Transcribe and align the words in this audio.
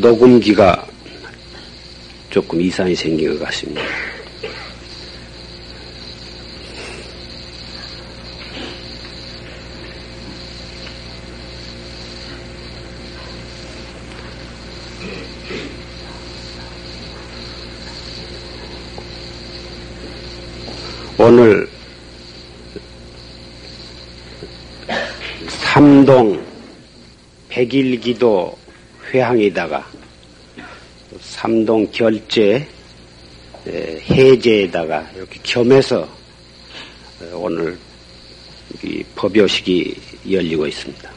녹음기가 0.00 0.86
조금 2.30 2.60
이상이 2.60 2.96
생긴 2.96 3.38
것 3.38 3.44
같습니다. 3.44 3.80
오늘 21.16 21.68
삼동 25.48 26.44
백일기도 27.48 28.63
회항에다가 29.14 29.88
삼동 31.20 31.88
결제 31.92 32.66
해제에다가 33.64 35.08
이렇게 35.14 35.38
겸해서 35.44 36.08
오늘 37.32 37.78
법요식이 39.14 39.96
열리고 40.32 40.66
있습니다. 40.66 41.14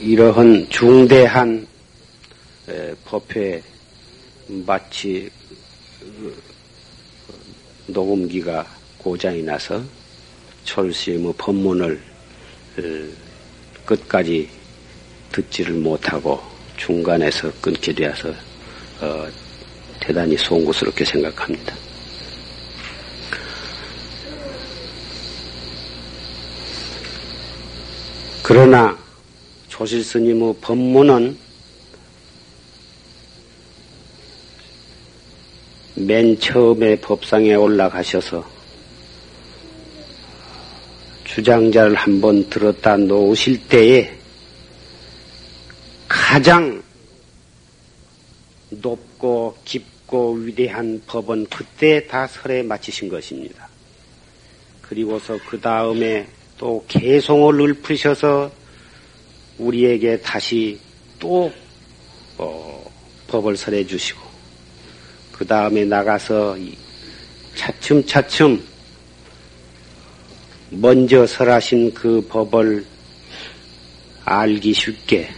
이러한 0.00 0.66
중대한 0.70 1.66
법회 3.04 3.62
마치 4.48 5.30
녹음기가 7.86 8.66
고장이 8.96 9.42
나서 9.42 9.82
철수의 10.64 11.34
법문을 11.36 12.00
끝까지 13.84 14.48
듣지를 15.32 15.74
못하고 15.74 16.40
중간에서 16.76 17.50
끊게 17.60 17.92
되어서 17.92 18.30
어, 19.00 19.28
대단히 20.00 20.36
송구스럽게 20.36 21.04
생각합니다. 21.04 21.74
그러나 28.42 28.98
조실 29.68 30.02
스님의 30.04 30.56
법문은 30.60 31.38
맨 35.94 36.38
처음에 36.38 36.96
법상에 36.96 37.54
올라가셔서 37.54 38.51
주장자를 41.34 41.94
한번 41.94 42.50
들었다 42.50 42.98
놓으실 42.98 43.66
때에 43.66 44.12
가장 46.06 46.82
높고 48.68 49.56
깊고 49.64 50.34
위대한 50.34 51.00
법은 51.06 51.46
그때 51.46 52.06
다 52.06 52.26
설에 52.26 52.62
마치신 52.62 53.08
것입니다. 53.08 53.66
그리고서 54.82 55.38
그 55.48 55.58
다음에 55.58 56.26
또 56.58 56.84
개송을 56.86 57.60
읊으셔서 57.60 58.52
우리에게 59.56 60.20
다시 60.20 60.78
또 61.18 61.50
어, 62.36 62.92
법을 63.28 63.56
설해 63.56 63.86
주시고 63.86 64.20
그 65.32 65.46
다음에 65.46 65.86
나가서 65.86 66.58
차츰차츰 67.54 68.71
먼저 70.74 71.26
설하신 71.26 71.92
그 71.92 72.26
법을 72.28 72.84
알기 74.24 74.72
쉽게 74.72 75.28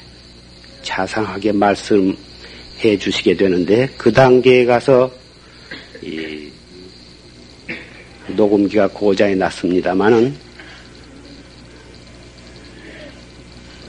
자상하게 0.83 1.51
말씀해 1.51 2.99
주시게 3.01 3.37
되는데 3.37 3.89
그 3.99 4.13
단계에 4.13 4.65
가서 4.65 5.13
녹음기가 8.29 8.89
고장이 8.89 9.35
났습니다마는 9.35 10.37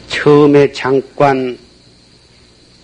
처음에 0.08 0.72
잠깐 0.72 1.60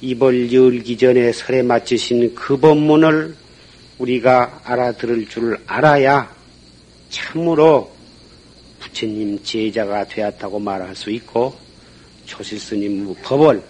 입을 0.01 0.53
열기 0.53 0.97
전에 0.97 1.31
설에 1.31 1.63
마치신 1.63 2.35
그 2.35 2.57
법문을 2.57 3.35
우리가 3.97 4.61
알아들을 4.63 5.27
줄 5.29 5.57
알아야 5.65 6.31
참으로 7.09 7.90
부처님 8.91 9.41
제자가 9.43 10.05
되었다고 10.05 10.59
말할 10.59 10.95
수 10.95 11.09
있고 11.11 11.55
조실스님 12.25 13.15
법을 13.23 13.61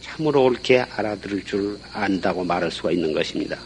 참으로 0.00 0.44
옳게 0.44 0.80
알아들을 0.80 1.44
줄 1.44 1.78
안다고 1.92 2.44
말할 2.44 2.70
수가 2.70 2.92
있는 2.92 3.12
것입니다. 3.12 3.58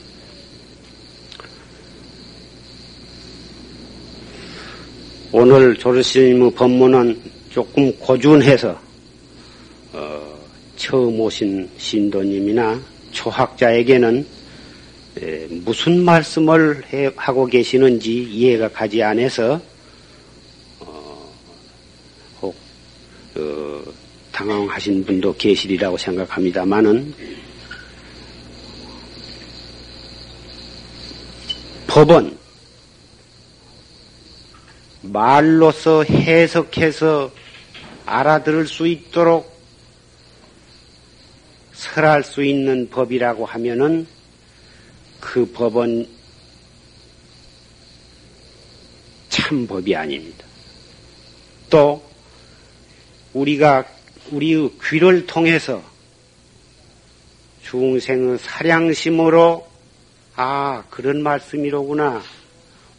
오늘 5.33 5.77
조실스님의 5.77 6.53
법문은 6.55 7.21
조금 7.51 7.93
고준해서 7.99 8.81
어, 9.93 10.39
처음 10.77 11.21
오신 11.21 11.69
신도님이나 11.77 12.81
초학자에게는 13.11 14.27
에, 15.21 15.47
무슨 15.51 16.05
말씀을 16.05 16.83
해, 16.93 17.11
하고 17.17 17.47
계시는지 17.47 18.23
이해가 18.23 18.69
가지 18.69 19.03
않아서 19.03 19.61
어, 23.38 23.82
당황하신 24.32 25.04
분도 25.04 25.34
계시리라고 25.34 25.97
생각합니다만은 25.97 27.15
법은 31.87 32.38
말로서 35.03 36.04
해석해서 36.04 37.32
알아들을 38.06 38.66
수 38.66 38.87
있도록 38.87 39.59
설할 41.72 42.25
수 42.25 42.44
있는 42.44 42.88
법이라고 42.91 43.47
하면은 43.47 44.06
그 45.21 45.50
법은 45.53 46.09
참 49.28 49.66
법이 49.66 49.94
아닙니다. 49.94 50.44
또 51.71 52.08
우리가 53.38 53.84
우리의 54.31 54.71
귀를 54.82 55.26
통해서 55.26 55.82
중생의 57.62 58.38
사량심으로 58.38 59.66
아 60.37 60.84
그런 60.91 61.22
말씀이로구나 61.22 62.22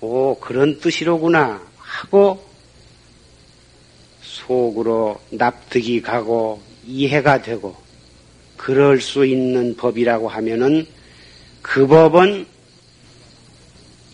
오 0.01 0.39
그런 0.39 0.79
뜻이로구나 0.79 1.61
하고 1.77 2.45
속으로 4.21 5.19
납득이 5.31 6.01
가고 6.01 6.61
이해가 6.85 7.41
되고 7.41 7.75
그럴 8.57 9.01
수 9.01 9.25
있는 9.25 9.75
법이라고 9.75 10.29
하면은 10.29 10.85
그 11.61 11.87
법은 11.87 12.45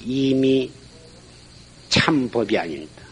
이미 0.04 0.72
참 1.90 2.30
법이 2.30 2.58
아닙니다. 2.58 3.05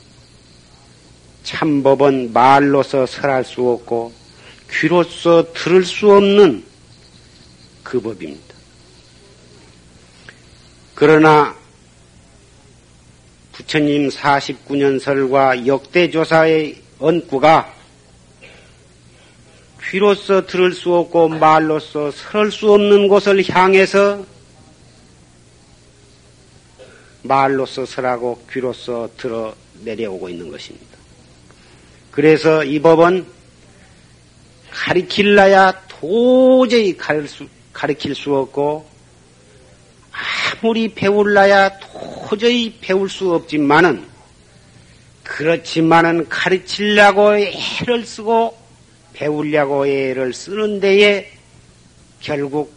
참법은 1.44 2.34
말로서 2.34 3.06
설할 3.06 3.44
수 3.44 3.70
없고 3.70 4.14
귀로서 4.72 5.54
들을 5.54 5.84
수 5.84 6.12
없는 6.12 6.64
그 7.84 8.02
법입니다. 8.02 8.56
그러나 10.96 11.56
부처님 13.52 14.10
49년설과 14.10 15.68
역대조사의 15.68 16.82
언구가 17.00 17.74
귀로서 19.90 20.46
들을 20.48 20.72
수 20.74 20.96
없고 20.96 21.30
말로서 21.30 22.10
설할 22.12 22.52
수 22.52 22.72
없는 22.72 23.08
곳을 23.08 23.48
향해서 23.48 24.26
말로서 27.22 27.86
설하고 27.86 28.44
귀로서 28.52 29.10
들어 29.18 29.54
내려오고 29.84 30.30
있는 30.30 30.50
것입니다. 30.50 30.93
그래서 32.14 32.64
이 32.64 32.80
법은 32.80 33.26
가리킬라야 34.70 35.82
도저히 35.88 36.96
수, 37.28 37.48
가르칠 37.74 38.14
수 38.14 38.36
없고 38.36 38.88
아무리 40.62 40.94
배울라야 40.94 41.80
도저히 41.80 42.78
배울 42.80 43.10
수 43.10 43.34
없지만은 43.34 44.06
그렇지만은 45.24 46.30
가르치려고 46.30 47.36
애를 47.36 48.06
쓰고 48.06 48.56
배우려고 49.14 49.88
애를 49.88 50.34
쓰는 50.34 50.80
데에 50.80 51.32
결국 52.20 52.76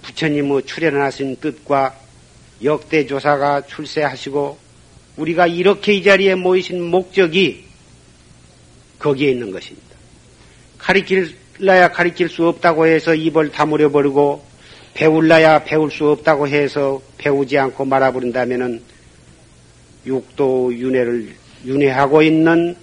부처님의 0.00 0.64
출연하신 0.64 1.36
뜻과 1.36 1.94
역대 2.64 3.06
조사가 3.06 3.66
출세하시고 3.66 4.69
우리가 5.16 5.46
이렇게 5.46 5.94
이 5.94 6.02
자리에 6.02 6.34
모이신 6.34 6.82
목적이 6.82 7.64
거기에 8.98 9.30
있는 9.30 9.50
것입니다. 9.50 9.88
가리킬라야 10.78 11.92
가리킬 11.92 12.28
수 12.28 12.46
없다고 12.46 12.86
해서 12.86 13.14
입을 13.14 13.50
다물어 13.50 13.90
버리고 13.90 14.44
배울라야 14.94 15.64
배울 15.64 15.90
수 15.90 16.08
없다고 16.08 16.48
해서 16.48 17.00
배우지 17.18 17.58
않고 17.58 17.84
말아버린다면은 17.84 18.82
육도 20.06 20.74
윤회를 20.74 21.34
윤회하고 21.64 22.22
있는 22.22 22.76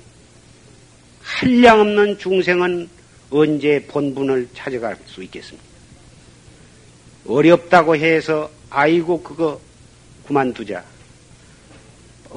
한량 1.22 1.82
없는 1.82 2.18
중생은 2.20 2.90
언제 3.30 3.84
본분을 3.88 4.50
찾아갈 4.54 4.96
수 5.08 5.22
있겠습니까? 5.24 5.68
어렵다고 7.28 7.96
해서 7.96 8.50
아이고 8.70 9.22
그거 9.22 9.60
그만두자. 10.26 10.84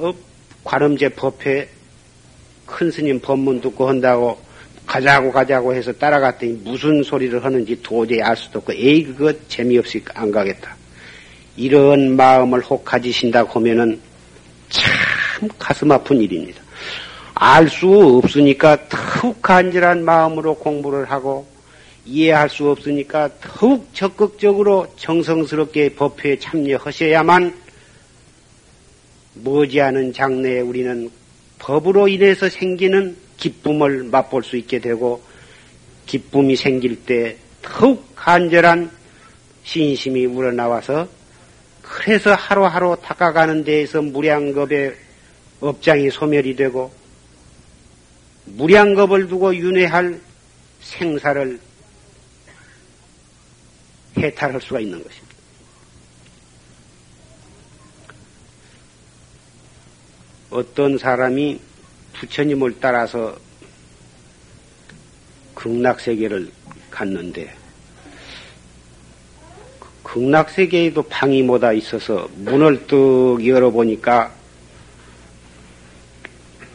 어, 0.01 0.15
관음제 0.63 1.09
법회 1.09 1.69
큰 2.65 2.89
스님 2.89 3.19
법문 3.19 3.61
듣고 3.61 3.87
한다고 3.87 4.39
가자고 4.87 5.31
가자고 5.31 5.75
해서 5.75 5.91
따라갔더니 5.93 6.53
무슨 6.63 7.03
소리를 7.03 7.43
하는지 7.43 7.79
도저히 7.83 8.19
알 8.21 8.35
수도 8.35 8.59
없고 8.59 8.73
에이 8.73 9.03
그거 9.03 9.31
재미없이 9.47 10.03
안 10.15 10.31
가겠다. 10.31 10.75
이런 11.55 12.15
마음을 12.15 12.61
혹 12.61 12.83
가지신다고 12.83 13.59
하면은 13.59 13.99
참 14.69 15.47
가슴 15.59 15.91
아픈 15.91 16.19
일입니다. 16.19 16.61
알 17.35 17.69
수 17.69 17.87
없으니까 18.23 18.77
더욱 18.89 19.41
간절한 19.41 20.03
마음으로 20.03 20.55
공부를 20.55 21.09
하고 21.11 21.47
이해할 22.05 22.49
수 22.49 22.69
없으니까 22.69 23.29
더욱 23.39 23.87
적극적으로 23.93 24.87
정성스럽게 24.97 25.95
법회에 25.95 26.39
참여하셔야만 26.39 27.60
머지않은 29.33 30.13
장래에 30.13 30.59
우리는 30.59 31.09
법으로 31.59 32.07
인해서 32.07 32.49
생기는 32.49 33.15
기쁨을 33.37 34.03
맛볼 34.03 34.43
수 34.43 34.57
있게 34.57 34.79
되고 34.79 35.23
기쁨이 36.05 36.55
생길 36.55 37.05
때 37.05 37.37
더욱 37.61 38.05
간절한 38.15 38.91
신심이 39.63 40.25
우러나와서 40.25 41.07
그래서 41.81 42.33
하루하루 42.33 42.97
닦아가는 43.01 43.63
데에서 43.63 44.01
무량겁의 44.01 44.95
업장이 45.59 46.09
소멸이 46.09 46.55
되고 46.55 46.91
무량겁을 48.45 49.27
두고 49.27 49.55
윤회할 49.55 50.19
생사를 50.81 51.59
해탈할 54.17 54.59
수가 54.61 54.79
있는 54.79 55.03
것입니다. 55.03 55.20
어떤 60.51 60.97
사람이 60.97 61.59
부처님을 62.13 62.75
따라서 62.81 63.37
극락세계를 65.55 66.51
갔는데 66.89 67.55
극락세계에도 70.03 71.03
방이 71.03 71.41
뭐다 71.41 71.71
있어서 71.73 72.29
문을 72.35 72.85
뚝 72.85 73.45
열어보니까 73.45 74.33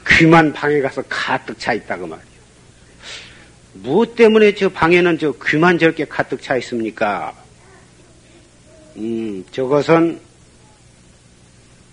귀만 0.08 0.54
방에 0.54 0.80
가서 0.80 1.02
가득 1.08 1.58
차 1.58 1.74
있다고 1.74 2.06
말이에요. 2.06 2.36
무엇 3.74 4.16
때문에 4.16 4.54
저 4.54 4.70
방에는 4.70 5.18
저 5.18 5.34
귀만 5.44 5.78
저렇게 5.78 6.06
가득 6.06 6.40
차 6.40 6.56
있습니까? 6.56 7.34
음, 8.96 9.44
저것은 9.50 10.18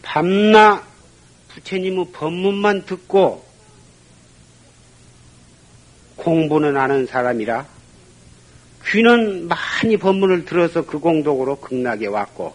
밤낮 0.02 0.93
부처님의 1.54 2.08
법문만 2.14 2.86
듣고 2.86 3.44
공부는 6.16 6.78
아는 6.78 7.06
사람이라 7.06 7.66
귀는 8.88 9.48
많이 9.48 9.98
법문을 9.98 10.46
들어서 10.46 10.86
그 10.86 11.00
공덕으로 11.00 11.58
극락에 11.58 12.08
왔고 12.08 12.54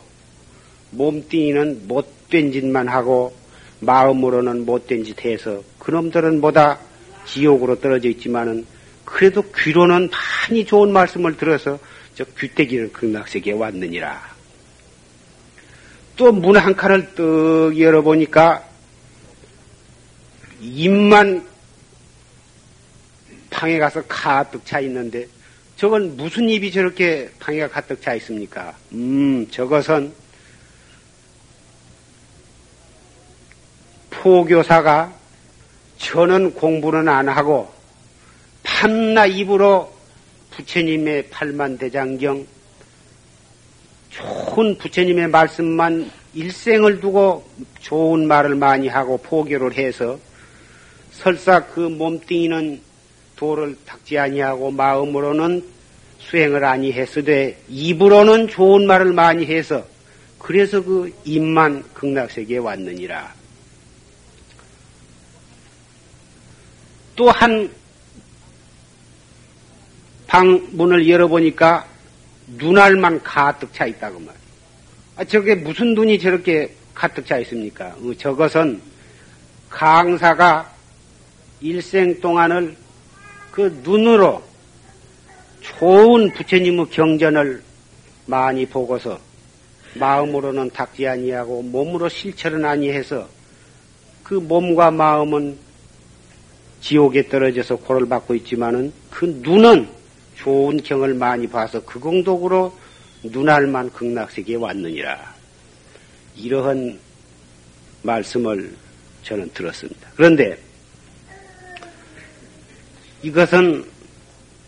몸뚱이는 0.90 1.86
못된 1.86 2.52
짓만 2.52 2.88
하고 2.88 3.34
마음으로는 3.80 4.66
못된 4.66 5.04
짓 5.04 5.24
해서 5.24 5.62
그놈들은 5.78 6.40
뭐다 6.40 6.78
지옥으로 7.26 7.80
떨어져 7.80 8.08
있지만은 8.08 8.66
그래도 9.04 9.42
귀로는 9.56 10.10
많이 10.10 10.64
좋은 10.64 10.92
말씀을 10.92 11.36
들어서 11.36 11.78
저 12.14 12.24
귀때기를 12.24 12.92
극락세계에 12.92 13.54
왔느니라. 13.54 14.20
또 16.16 16.32
문 16.32 16.56
한 16.56 16.74
칸을 16.74 17.14
떡 17.14 17.78
열어보니까 17.78 18.67
입만 20.68 21.46
방에 23.50 23.78
가서 23.78 24.02
가득 24.06 24.64
차 24.64 24.80
있는데 24.80 25.26
저건 25.76 26.16
무슨 26.16 26.48
입이 26.48 26.72
저렇게 26.72 27.30
방에 27.38 27.66
가득 27.68 28.02
차 28.02 28.14
있습니까? 28.14 28.76
음, 28.92 29.48
저것은 29.50 30.12
포교사가 34.10 35.12
저는 35.98 36.54
공부는 36.54 37.08
안 37.08 37.28
하고 37.28 37.72
밤나 38.62 39.26
입으로 39.26 39.92
부처님의 40.50 41.30
팔만대장경 41.30 42.46
좋은 44.10 44.78
부처님의 44.78 45.28
말씀만 45.28 46.10
일생을 46.34 47.00
두고 47.00 47.48
좋은 47.80 48.26
말을 48.26 48.54
많이 48.56 48.88
하고 48.88 49.18
포교를 49.18 49.74
해서 49.74 50.18
설사 51.18 51.66
그 51.66 51.80
몸뚱이는 51.80 52.80
도를 53.34 53.76
닦지 53.84 54.18
아니하고 54.18 54.70
마음으로는 54.70 55.64
수행을 56.20 56.64
아니했으되 56.64 57.60
입으로는 57.68 58.48
좋은 58.48 58.86
말을 58.86 59.12
많이 59.12 59.44
해서 59.46 59.84
그래서 60.38 60.82
그 60.82 61.12
입만 61.24 61.82
극락세계에 61.92 62.58
왔느니라. 62.58 63.34
또 67.16 67.30
한 67.30 67.68
방문을 70.28 71.08
열어보니까 71.08 71.88
눈알만 72.58 73.22
가득 73.24 73.72
차 73.74 73.86
있다고 73.86 74.20
말이에요. 74.20 74.38
아, 75.16 75.24
저게 75.24 75.56
무슨 75.56 75.94
눈이 75.94 76.20
저렇게 76.20 76.72
가득 76.94 77.26
차 77.26 77.38
있습니까? 77.38 77.96
어, 78.00 78.12
저것은 78.16 78.80
강사가 79.68 80.77
일생 81.60 82.20
동안을 82.20 82.76
그 83.50 83.80
눈으로 83.82 84.42
좋은 85.60 86.32
부처님의 86.32 86.86
경전을 86.90 87.62
많이 88.26 88.66
보고서 88.66 89.18
마음으로는 89.94 90.70
닦지 90.70 91.06
아니하고 91.06 91.62
몸으로 91.62 92.08
실천은 92.08 92.64
아니해서 92.64 93.28
그 94.22 94.34
몸과 94.34 94.90
마음은 94.90 95.58
지옥에 96.80 97.28
떨어져서 97.28 97.76
고를 97.76 98.08
받고 98.08 98.34
있지만은 98.36 98.92
그 99.10 99.24
눈은 99.42 99.88
좋은 100.36 100.82
경을 100.82 101.14
많이 101.14 101.48
봐서 101.48 101.84
그 101.84 101.98
공덕으로 101.98 102.72
눈알만 103.24 103.90
극락세계에 103.90 104.56
왔느니라. 104.56 105.34
이러한 106.36 107.00
말씀을 108.02 108.76
저는 109.24 109.50
들었습니다. 109.52 110.08
그런데 110.14 110.67
이것은 113.22 113.84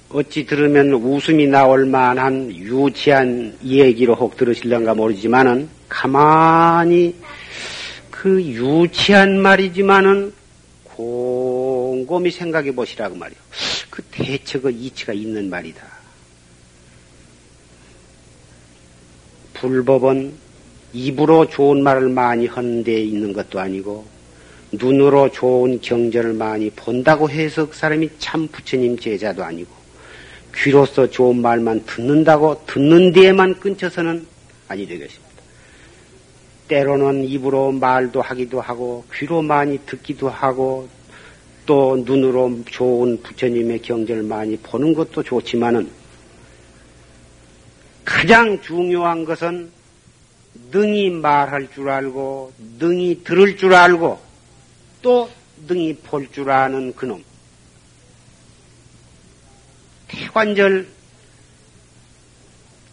어찌 0.08 0.44
들으면 0.44 0.92
웃음이 0.92 1.46
나올 1.46 1.86
만한 1.86 2.50
유치한 2.50 3.56
얘기로 3.64 4.14
혹 4.14 4.36
들으실런가 4.36 4.94
모르지만은 4.94 5.68
가만히 5.88 7.14
그 8.10 8.42
유치한 8.42 9.40
말이지만은 9.40 10.32
곰곰이 10.84 12.32
생각해 12.32 12.74
보시라고 12.74 13.14
말이요. 13.14 13.38
그 13.88 14.02
대처가 14.10 14.70
이치가 14.70 15.12
있는 15.12 15.48
말이다. 15.48 15.86
불법은 19.54 20.32
입으로 20.92 21.48
좋은 21.48 21.82
말을 21.84 22.08
많이 22.08 22.46
하는 22.46 22.82
데 22.82 23.00
있는 23.00 23.32
것도 23.32 23.60
아니고 23.60 24.19
눈으로 24.72 25.30
좋은 25.30 25.80
경전을 25.80 26.34
많이 26.34 26.70
본다고 26.70 27.28
해서 27.28 27.68
그 27.68 27.76
사람이 27.76 28.10
참 28.18 28.48
부처님 28.48 28.98
제자도 28.98 29.42
아니고 29.42 29.70
귀로서 30.54 31.08
좋은 31.08 31.40
말만 31.40 31.84
듣는다고 31.86 32.62
듣는 32.66 33.12
데에만 33.12 33.60
끊쳐서는 33.60 34.26
아니 34.68 34.86
되겠습니다. 34.86 35.30
때로는 36.68 37.24
입으로 37.24 37.72
말도 37.72 38.22
하기도 38.22 38.60
하고 38.60 39.04
귀로 39.12 39.42
많이 39.42 39.78
듣기도 39.86 40.28
하고 40.28 40.88
또 41.66 41.96
눈으로 42.04 42.60
좋은 42.66 43.20
부처님의 43.22 43.82
경전을 43.82 44.22
많이 44.22 44.56
보는 44.56 44.94
것도 44.94 45.22
좋지만은 45.22 45.90
가장 48.04 48.60
중요한 48.60 49.24
것은 49.24 49.70
능히 50.72 51.10
말할 51.10 51.68
줄 51.72 51.88
알고, 51.88 52.52
능히 52.78 53.22
들을 53.24 53.56
줄 53.56 53.74
알고, 53.74 54.18
또 55.02 55.30
능히 55.66 55.96
볼 55.96 56.30
줄 56.30 56.50
아는 56.50 56.94
그놈. 56.94 57.24
태관절, 60.08 60.88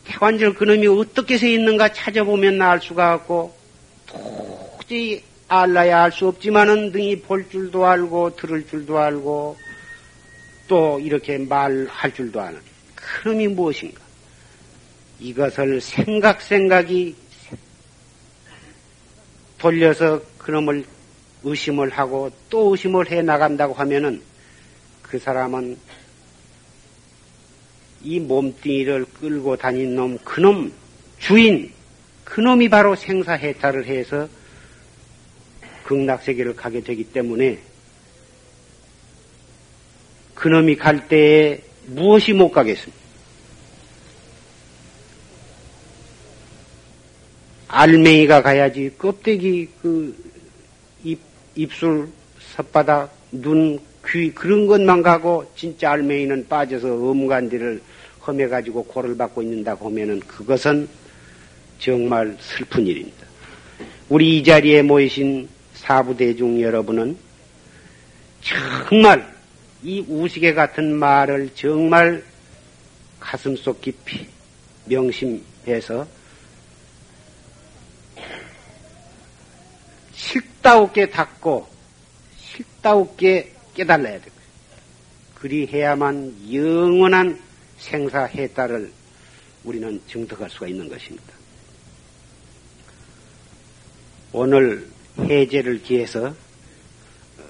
태관절 0.06 0.54
그놈이 0.54 0.88
어떻게 0.88 1.38
서 1.38 1.46
있는가 1.48 1.94
찾아보면 1.94 2.62
알 2.62 2.82
수가 2.82 3.16
없고, 3.16 3.56
도저히 4.06 5.24
알라야 5.48 6.04
알 6.04 6.12
수 6.12 6.28
없지만은 6.28 6.92
등이 6.92 7.22
볼 7.22 7.50
줄도 7.50 7.86
알고, 7.86 8.36
들을 8.36 8.68
줄도 8.68 8.98
알고, 8.98 9.58
또 10.68 11.00
이렇게 11.00 11.38
말할 11.38 12.14
줄도 12.14 12.40
아는 12.42 12.60
그놈이 12.96 13.48
무엇인가? 13.48 14.02
이것을 15.20 15.82
생각 15.82 16.42
생각이 16.42 17.16
돌려서 19.58 20.22
그놈을 20.38 20.86
의심을 21.50 21.90
하고 21.90 22.32
또 22.50 22.72
의심을 22.72 23.10
해 23.12 23.22
나간다고 23.22 23.74
하면은 23.74 24.22
그 25.02 25.18
사람은 25.18 25.78
이 28.04 28.20
몸뚱이를 28.20 29.06
끌고 29.20 29.58
다닌 29.58 29.96
놈, 29.96 30.18
그놈 30.20 30.72
주인, 31.20 31.72
그놈이 32.24 32.70
바로 32.70 32.96
생사해탈을 32.96 33.86
해서 33.86 34.28
극락세계를 35.86 36.56
가게 36.56 36.82
되기 36.82 37.04
때문에 37.06 37.60
그놈이 40.36 40.76
갈 40.76 41.08
때에 41.08 41.62
무엇이 41.88 42.34
못 42.34 42.52
가겠습니까? 42.52 43.08
알맹이가 47.70 48.42
가야지 48.42 48.92
껍데기 48.98 49.68
그 49.82 50.27
입, 51.58 51.72
입술, 51.72 52.08
삿바닥, 52.56 53.12
눈, 53.32 53.80
귀 54.08 54.32
그런 54.32 54.68
것만 54.68 55.02
가고 55.02 55.52
진짜 55.56 55.92
알맹이는 55.92 56.48
빠져서 56.48 57.12
음간디를 57.12 57.82
험해가지고 58.26 58.84
고를 58.86 59.18
받고 59.18 59.42
있는다 59.42 59.76
보면은 59.76 60.20
그것은 60.22 60.88
정말 61.80 62.38
슬픈 62.40 62.88
일입니다. 62.88 63.28
우리 64.08 64.38
이 64.38 64.44
자리에 64.44 64.82
모이신 64.82 65.50
사부대중 65.74 66.62
여러분은 66.62 67.18
정말 68.90 69.36
이 69.84 70.04
우시개 70.08 70.54
같은 70.54 70.96
말을 70.96 71.50
정말 71.54 72.24
가슴속 73.20 73.82
깊이 73.82 74.28
명심해서 74.86 76.08
식다우게 80.28 81.10
닦고 81.12 81.68
식다우게 82.38 83.54
깨달아야 83.74 84.20
되고 84.20 84.36
그리해야만 85.36 86.54
영원한 86.54 87.42
생사해탈을 87.78 88.92
우리는 89.64 90.02
증득할 90.08 90.50
수가 90.50 90.68
있는 90.68 90.90
것입니다. 90.90 91.34
오늘 94.34 94.90
해제를 95.20 95.82
기해서 95.84 96.28
어, 96.28 97.44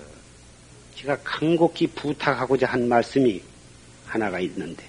제가 0.95 1.17
간곡히 1.23 1.87
부탁하고자 1.87 2.67
한 2.67 2.87
말씀이 2.87 3.41
하나가 4.05 4.39
있는데 4.39 4.83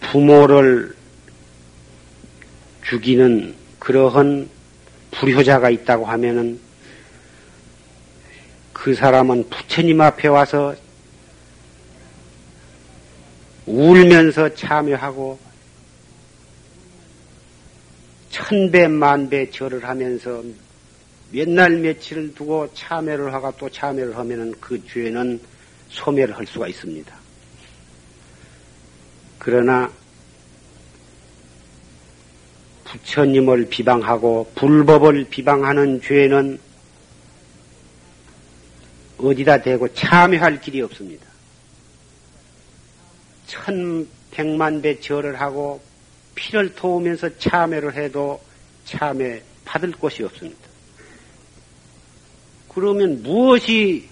부모를 0.00 1.01
죽이는 2.84 3.54
그러한 3.78 4.48
불효자가 5.12 5.70
있다고 5.70 6.04
하면은 6.06 6.60
그 8.72 8.94
사람은 8.94 9.48
부처님 9.48 10.00
앞에 10.00 10.28
와서 10.28 10.74
울면서 13.66 14.54
참여하고 14.54 15.38
천배 18.30 18.88
만배 18.88 19.50
절을 19.50 19.84
하면서 19.84 20.42
몇 21.30 21.48
날 21.48 21.78
며칠을 21.78 22.34
두고 22.34 22.68
참여를 22.74 23.32
하고 23.32 23.52
또 23.58 23.70
참여를 23.70 24.16
하면은 24.18 24.52
그 24.60 24.84
죄는 24.86 25.40
소멸을 25.88 26.36
할 26.36 26.46
수가 26.46 26.68
있습니다. 26.68 27.14
그러나 29.38 29.90
부처님을 32.92 33.70
비방하고 33.70 34.52
불법을 34.54 35.26
비방하는 35.30 36.02
죄는 36.02 36.58
어디다 39.16 39.62
대고 39.62 39.94
참여할 39.94 40.60
길이 40.60 40.82
없습니다. 40.82 41.26
천 43.46 44.06
백만 44.30 44.82
배 44.82 45.00
절을 45.00 45.40
하고 45.40 45.80
피를 46.34 46.74
토우면서 46.74 47.38
참여를 47.38 47.94
해도 47.94 48.42
참여 48.84 49.38
받을 49.64 49.92
곳이 49.92 50.22
없습니다. 50.24 50.60
그러면 52.68 53.22
무엇이 53.22 54.08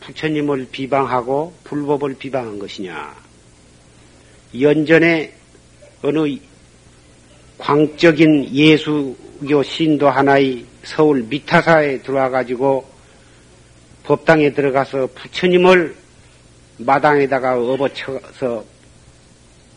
부처님을 0.00 0.68
비방하고 0.70 1.54
불법을 1.64 2.14
비방한 2.14 2.58
것이냐? 2.58 3.14
연전에 4.58 5.34
어느 6.02 6.38
광적인 7.58 8.50
예수교 8.52 9.62
신도 9.62 10.08
하나의 10.08 10.64
서울 10.82 11.22
미타사에 11.22 12.02
들어와 12.02 12.28
가지고 12.28 12.86
법당에 14.04 14.52
들어가서 14.52 15.08
부처님을 15.14 15.96
마당에다가 16.78 17.58
업어쳐서 17.58 18.64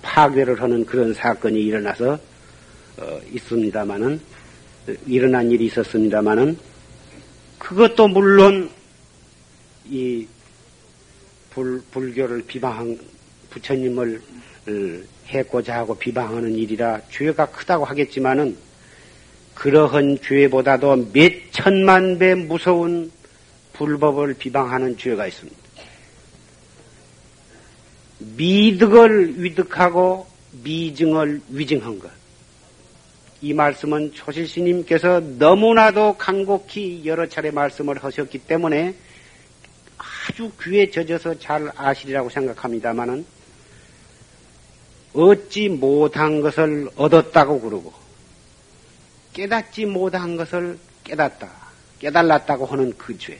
파괴를 0.02 0.62
하는 0.62 0.86
그런 0.86 1.14
사건이 1.14 1.60
일어나서 1.62 2.20
어, 2.98 3.20
있습니다마는 3.32 4.20
일어난 5.08 5.50
일이 5.50 5.66
있었습니다마는 5.66 6.58
그것도 7.58 8.08
물론 8.08 8.70
이 9.86 10.28
불, 11.50 11.82
불교를 11.92 12.44
비방한 12.46 13.00
부처님을 13.50 14.22
해고자 15.30 15.78
하고 15.78 15.98
비방하는 15.98 16.56
일이라 16.56 17.02
죄가 17.10 17.48
크다고 17.48 17.86
하겠지만은 17.86 18.58
그러한 19.54 20.20
죄보다도 20.24 21.12
몇 21.14 21.32
천만 21.52 22.18
배 22.18 22.34
무서운 22.34 23.12
불법을 23.74 24.34
비방하는 24.36 24.98
죄가 24.98 25.28
있습니다. 25.28 25.58
미득을 28.20 29.42
위득하고 29.42 30.28
미증을 30.64 31.42
위증한 31.50 32.00
것. 32.00 32.10
이 33.42 33.54
말씀은 33.54 34.14
초실스님께서 34.14 35.22
너무나도 35.38 36.18
간곡히 36.18 37.04
여러 37.06 37.28
차례 37.28 37.52
말씀을 37.52 38.04
하셨기 38.04 38.40
때문에 38.40 38.96
아주 39.98 40.52
귀에 40.62 40.90
젖어서 40.92 41.40
잘 41.40 41.72
아시리라고 41.76 42.30
생각합니다마는 42.30 43.26
얻지 45.14 45.70
못한 45.70 46.42
것을 46.42 46.90
얻었다고 46.96 47.62
그러고 47.62 47.94
깨닫지 49.34 49.86
못한 49.86 50.36
것을 50.36 50.78
깨닫다, 51.04 51.50
깨달았다고 52.00 52.66
하는 52.66 52.94
그 52.98 53.18
죄. 53.18 53.40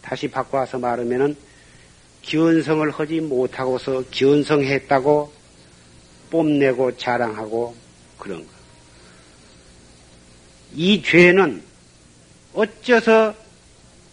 다시 0.00 0.28
바꿔서 0.28 0.78
말하면은 0.78 1.36
기원성을 2.22 2.90
하지 2.90 3.20
못하고서 3.20 4.04
기원성했다고 4.10 5.32
뽐내고 6.30 6.96
자랑하고 6.96 7.74
그런 8.18 8.44
거. 8.46 8.52
이 10.74 11.02
죄는 11.02 11.62
어째서 12.54 13.34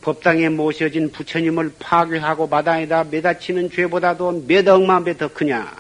법당에 0.01 0.49
모셔진 0.49 1.11
부처님을 1.11 1.73
파괴하고 1.79 2.47
마당에다 2.47 3.05
매다치는 3.05 3.69
죄보다도 3.71 4.45
몇 4.47 4.67
억만 4.67 5.03
배 5.03 5.13
더 5.13 5.27
크냐? 5.27 5.75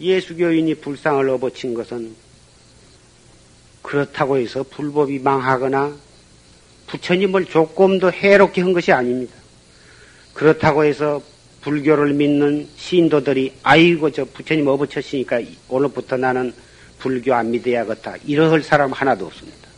예수교인이 0.00 0.76
불상을 0.76 1.28
업어친 1.28 1.74
것은 1.74 2.14
그렇다고 3.82 4.38
해서 4.38 4.62
불법이 4.62 5.18
망하거나 5.18 5.94
부처님을 6.86 7.46
조금 7.46 7.98
더 7.98 8.10
해롭게 8.10 8.62
한 8.62 8.72
것이 8.72 8.92
아닙니다. 8.92 9.34
그렇다고 10.34 10.84
해서 10.84 11.22
불교를 11.60 12.14
믿는 12.14 12.68
신도들이 12.76 13.52
아이고 13.62 14.10
저 14.10 14.24
부처님 14.24 14.66
업어쳤으니까 14.66 15.40
오늘부터 15.68 16.16
나는 16.16 16.52
불교 16.98 17.34
안 17.34 17.50
믿어야겠다. 17.50 18.16
이럴 18.24 18.62
사람 18.62 18.92
하나도 18.92 19.26
없습니다. 19.26 19.68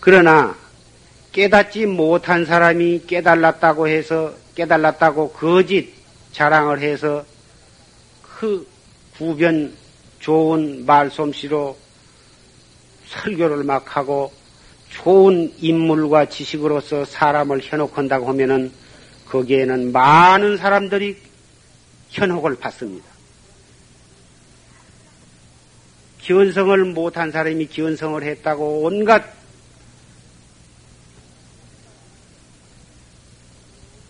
그러나 0.00 0.56
깨닫지 1.32 1.86
못한 1.86 2.44
사람이 2.44 3.02
깨달았다고 3.06 3.88
해서 3.88 4.34
깨달았다고 4.54 5.30
거짓 5.30 5.92
자랑을 6.32 6.80
해서 6.80 7.24
그 8.38 8.66
구변 9.16 9.72
좋은 10.18 10.84
말솜씨로 10.86 11.76
설교를 13.06 13.64
막 13.64 13.96
하고 13.96 14.32
좋은 14.90 15.52
인물과 15.58 16.28
지식으로서 16.28 17.04
사람을 17.04 17.60
현혹한다고 17.62 18.28
하면은 18.28 18.72
거기에는 19.28 19.92
많은 19.92 20.56
사람들이 20.56 21.16
현혹을 22.10 22.56
받습니다. 22.56 23.04
기원성을 26.20 26.84
못한 26.86 27.30
사람이 27.30 27.66
기원성을 27.66 28.22
했다고 28.22 28.82
온갖 28.82 29.24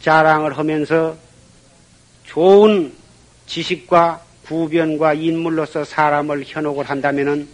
자랑을 0.01 0.57
하면서 0.57 1.17
좋은 2.25 3.04
지식과 3.47 4.23
구변과 4.45 5.15
인물로서 5.15 5.85
사람을 5.85 6.45
현혹을 6.47 6.89
한다면은 6.89 7.49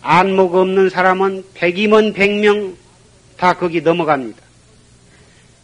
안목 0.00 0.54
없는 0.56 0.90
사람은 0.90 1.44
백이면 1.54 2.12
백명 2.12 2.76
다 3.36 3.54
거기 3.54 3.80
넘어갑니다. 3.80 4.40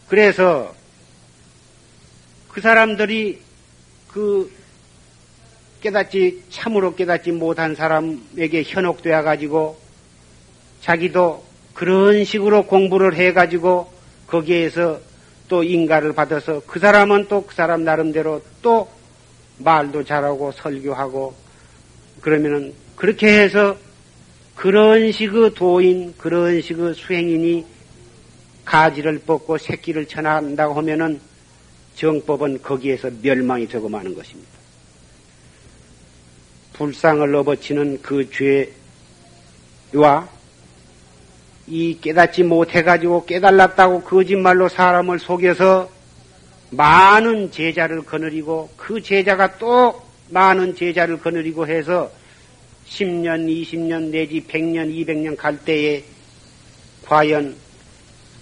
그래서 0.07 0.73
그 2.47 2.61
사람들이 2.61 3.39
그 4.07 4.51
깨닫지 5.81 6.43
참으로 6.49 6.95
깨닫지 6.95 7.31
못한 7.31 7.75
사람에게 7.75 8.63
현혹되어 8.63 9.23
가지고 9.23 9.79
자기도 10.81 11.45
그런 11.73 12.25
식으로 12.25 12.65
공부를 12.65 13.15
해 13.15 13.33
가지고 13.33 13.91
거기에서 14.27 14.99
또 15.49 15.63
인가를 15.63 16.13
받아서 16.13 16.61
그 16.65 16.79
사람은 16.79 17.27
또 17.27 17.45
그 17.45 17.53
사람 17.55 17.83
나름대로 17.83 18.41
또 18.61 18.87
말도 19.57 20.05
잘하고 20.05 20.53
설교하고 20.53 21.33
그러면은 22.21 22.73
그렇게 22.95 23.27
해서 23.39 23.75
그런 24.55 25.11
식의 25.11 25.53
도인, 25.55 26.13
그런 26.17 26.61
식의 26.61 26.93
수행인이 26.93 27.65
가지를 28.65 29.19
뽑고 29.19 29.57
새끼를 29.57 30.05
쳐나간다고 30.05 30.73
하면은 30.75 31.19
정법은 31.95 32.61
거기에서 32.61 33.09
멸망이 33.21 33.67
되고 33.67 33.89
마는 33.89 34.13
것입니다. 34.13 34.49
불상을 36.73 37.29
넘어치는 37.31 38.01
그 38.01 38.29
죄와 39.91 40.29
이 41.69 41.97
깨닫지 42.01 42.43
못해가지고 42.43 43.25
깨달았다고 43.25 44.01
거짓말로 44.01 44.67
사람을 44.67 45.19
속여서 45.19 45.89
많은 46.71 47.51
제자를 47.51 48.01
거느리고 48.03 48.69
그 48.75 49.01
제자가 49.01 49.57
또 49.57 50.01
많은 50.29 50.75
제자를 50.75 51.19
거느리고 51.19 51.67
해서 51.67 52.11
10년, 52.87 53.47
20년 53.47 54.09
내지 54.09 54.43
100년, 54.47 54.91
200년 54.93 55.37
갈 55.37 55.57
때에 55.59 56.03
과연 57.05 57.55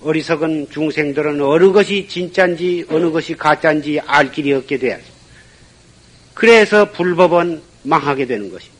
어리석은 0.02 0.70
중생들은 0.70 1.42
어느 1.42 1.72
것이 1.72 2.08
진짠지 2.08 2.86
어느 2.90 3.12
것이 3.12 3.36
가짜인지 3.36 4.00
알 4.06 4.32
길이 4.32 4.54
없게 4.54 4.78
돼야지. 4.78 5.06
그래서 6.34 6.92
불법은 6.92 7.62
망하게 7.84 8.26
되는 8.26 8.50
것입니다. 8.52 8.78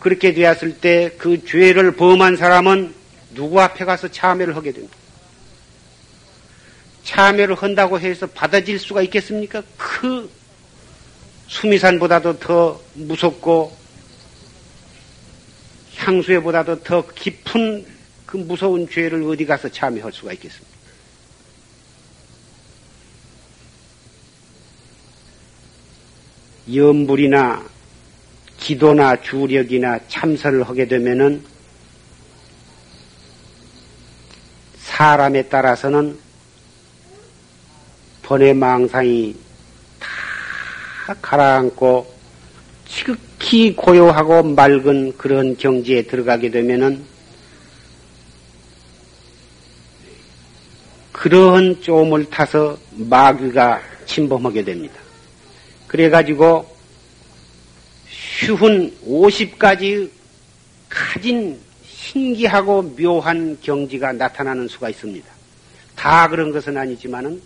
그렇게 0.00 0.34
되었을 0.34 0.80
때 0.80 1.12
그 1.18 1.44
죄를 1.44 1.92
범한 1.92 2.36
사람은 2.36 3.03
누구 3.34 3.60
앞에 3.60 3.84
가서 3.84 4.08
참여를 4.08 4.56
하게 4.56 4.72
됩니다. 4.72 4.96
참여를 7.04 7.54
한다고 7.56 8.00
해서 8.00 8.26
받아질 8.26 8.78
수가 8.78 9.02
있겠습니까? 9.02 9.62
그 9.76 10.30
수미산보다도 11.48 12.38
더 12.38 12.80
무섭고 12.94 13.76
향수에보다도 15.96 16.82
더 16.82 17.06
깊은 17.06 17.86
그 18.26 18.36
무서운 18.36 18.88
죄를 18.88 19.22
어디 19.24 19.44
가서 19.44 19.68
참여할 19.68 20.12
수가 20.12 20.32
있겠습니까? 20.32 20.74
염불이나 26.74 27.62
기도나 28.58 29.20
주력이나 29.20 30.00
참선을 30.08 30.66
하게 30.66 30.88
되면은 30.88 31.53
사람에 35.04 35.42
따라서는 35.50 36.18
번외 38.22 38.54
망상이 38.54 39.36
다 40.00 41.14
가라앉고 41.20 42.14
지극히 42.88 43.76
고요하고 43.76 44.42
맑은 44.42 45.18
그런 45.18 45.58
경지에 45.58 46.04
들어가게 46.04 46.50
되면은 46.50 47.04
그러한 51.12 51.82
쪼을 51.82 52.30
타서 52.30 52.78
마귀가 52.92 53.82
침범하게 54.06 54.64
됩니다. 54.64 54.94
그래가지고 55.86 56.74
쉬운 58.08 58.96
50가지 59.06 60.10
가진 60.88 61.60
신기하고 62.14 62.94
묘한 62.96 63.58
경지가 63.60 64.12
나타나는 64.12 64.68
수가 64.68 64.88
있습니다. 64.88 65.26
다 65.96 66.28
그런 66.28 66.52
것은 66.52 66.76
아니지만은 66.76 67.42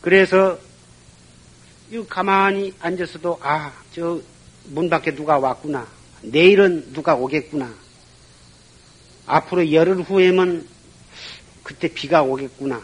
그래서 0.00 0.58
이 1.92 2.02
가만히 2.08 2.72
앉아서도 2.80 3.38
아 3.42 3.72
저 3.94 4.20
문 4.70 4.90
밖에 4.90 5.14
누가 5.14 5.38
왔구나. 5.38 5.86
내일은 6.22 6.92
누가 6.92 7.14
오겠구나. 7.14 7.72
앞으로 9.26 9.72
열흘 9.72 10.02
후에면 10.02 10.66
그때 11.62 11.88
비가 11.88 12.22
오겠구나. 12.22 12.80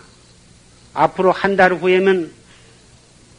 앞으로 0.95 1.31
한 1.33 1.57
달 1.57 1.75
후에면 1.75 2.33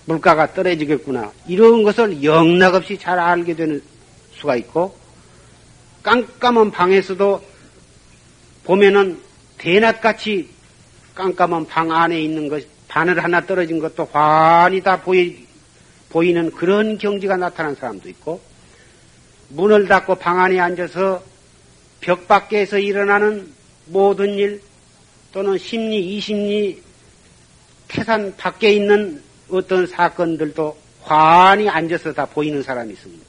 물가가 0.05 0.53
떨어지겠구나. 0.53 1.31
이런 1.47 1.81
것을 1.83 2.23
영락없이 2.23 2.99
잘 2.99 3.17
알게 3.17 3.55
되는 3.55 3.81
수가 4.35 4.55
있고 4.57 4.95
깜깜한 6.05 6.69
방에서도 6.69 7.43
보면은 8.63 9.19
대낮같이 9.57 10.49
깜깜한 11.15 11.65
방 11.65 11.91
안에 11.91 12.21
있는 12.21 12.47
것, 12.47 12.63
바늘 12.87 13.23
하나 13.23 13.41
떨어진 13.41 13.79
것도 13.79 14.07
환히 14.11 14.81
다 14.81 15.01
보이, 15.01 15.47
보이는 16.09 16.51
그런 16.51 16.99
경지가 16.99 17.37
나타난 17.37 17.73
사람도 17.73 18.07
있고, 18.09 18.39
문을 19.49 19.87
닫고 19.87 20.15
방 20.15 20.39
안에 20.39 20.59
앉아서 20.59 21.23
벽 22.01 22.27
밖에서 22.27 22.77
일어나는 22.77 23.51
모든 23.87 24.35
일, 24.35 24.61
또는 25.31 25.57
심리, 25.57 26.15
이심리, 26.15 26.83
태산 27.87 28.35
밖에 28.37 28.73
있는 28.73 29.23
어떤 29.49 29.87
사건들도 29.87 30.77
환히 31.01 31.67
앉아서 31.67 32.13
다 32.13 32.25
보이는 32.27 32.61
사람이 32.61 32.93
있습니다. 32.93 33.25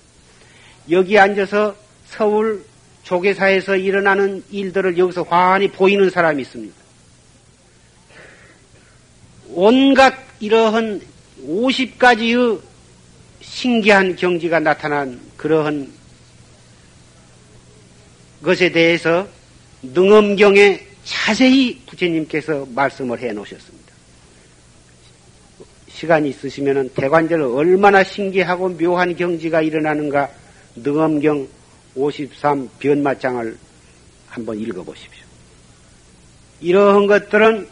여기 0.91 1.19
앉아서 1.19 1.86
서울 2.09 2.65
조계사에서 3.03 3.77
일어나는 3.77 4.43
일들을 4.51 4.99
여기서 4.99 5.23
환히 5.23 5.69
보이는 5.69 6.11
사람이 6.11 6.43
있습니다. 6.43 6.75
온갖 9.51 10.15
이러한 10.41 11.01
50가지의 11.47 12.61
신기한 13.41 14.17
경지가 14.17 14.61
나타난 14.61 15.21
그러한 15.37 15.93
것에 18.43 18.71
대해서 18.71 19.29
능엄경에 19.83 20.85
자세히 21.05 21.81
부처님께서 21.87 22.67
말씀을 22.75 23.21
해 23.21 23.33
놓으셨습니다. 23.33 23.87
시간이 25.89 26.29
있으시면 26.31 26.91
대관절 26.91 27.41
얼마나 27.41 28.03
신기하고 28.03 28.71
묘한 28.71 29.17
경지가 29.17 29.63
일어나는가 29.63 30.29
능엄경 30.75 31.49
53 31.97 32.69
변마장을 32.79 33.57
한번 34.29 34.61
읽어보십시오. 34.61 35.25
이러한 36.61 37.07
것들은 37.07 37.69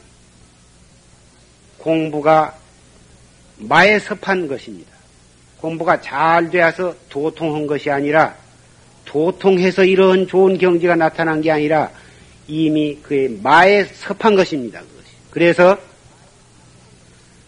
공부가 1.78 2.56
마에 3.58 3.98
섭한 3.98 4.48
것입니다. 4.48 4.92
공부가 5.58 6.00
잘 6.00 6.50
되어서 6.50 6.94
도통한 7.08 7.66
것이 7.66 7.90
아니라 7.90 8.34
도통해서 9.04 9.84
이런 9.84 10.26
좋은 10.26 10.58
경지가 10.58 10.96
나타난 10.96 11.40
게 11.40 11.50
아니라 11.50 11.90
이미 12.48 12.96
그의 13.02 13.28
마에 13.42 13.84
섭한 13.84 14.34
것입니다. 14.34 14.80
그것이. 14.80 15.08
그래서 15.30 15.78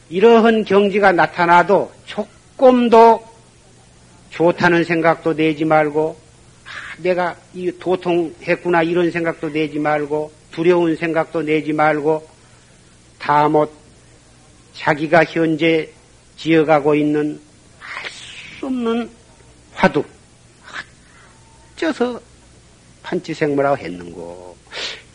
이러한 0.09 0.65
경지가 0.65 1.13
나타나도 1.13 1.93
조금도 2.05 3.27
좋다는 4.31 4.85
생각도 4.85 5.35
내지 5.35 5.65
말고 5.65 6.26
내가 6.99 7.37
이 7.55 7.71
도통했구나 7.79 8.83
이런 8.83 9.11
생각도 9.11 9.51
내지 9.51 9.79
말고 9.79 10.33
두려운 10.51 10.97
생각도 10.97 11.43
내지 11.43 11.73
말고 11.73 12.27
다못 13.19 13.71
자기가 14.75 15.25
현재 15.25 15.91
지어가고 16.37 16.95
있는 16.95 17.41
할수 17.79 18.67
없는 18.67 19.11
화두, 19.73 20.05
어쩌서 21.73 22.21
판치생물하고 23.03 23.79
했는고, 23.79 24.57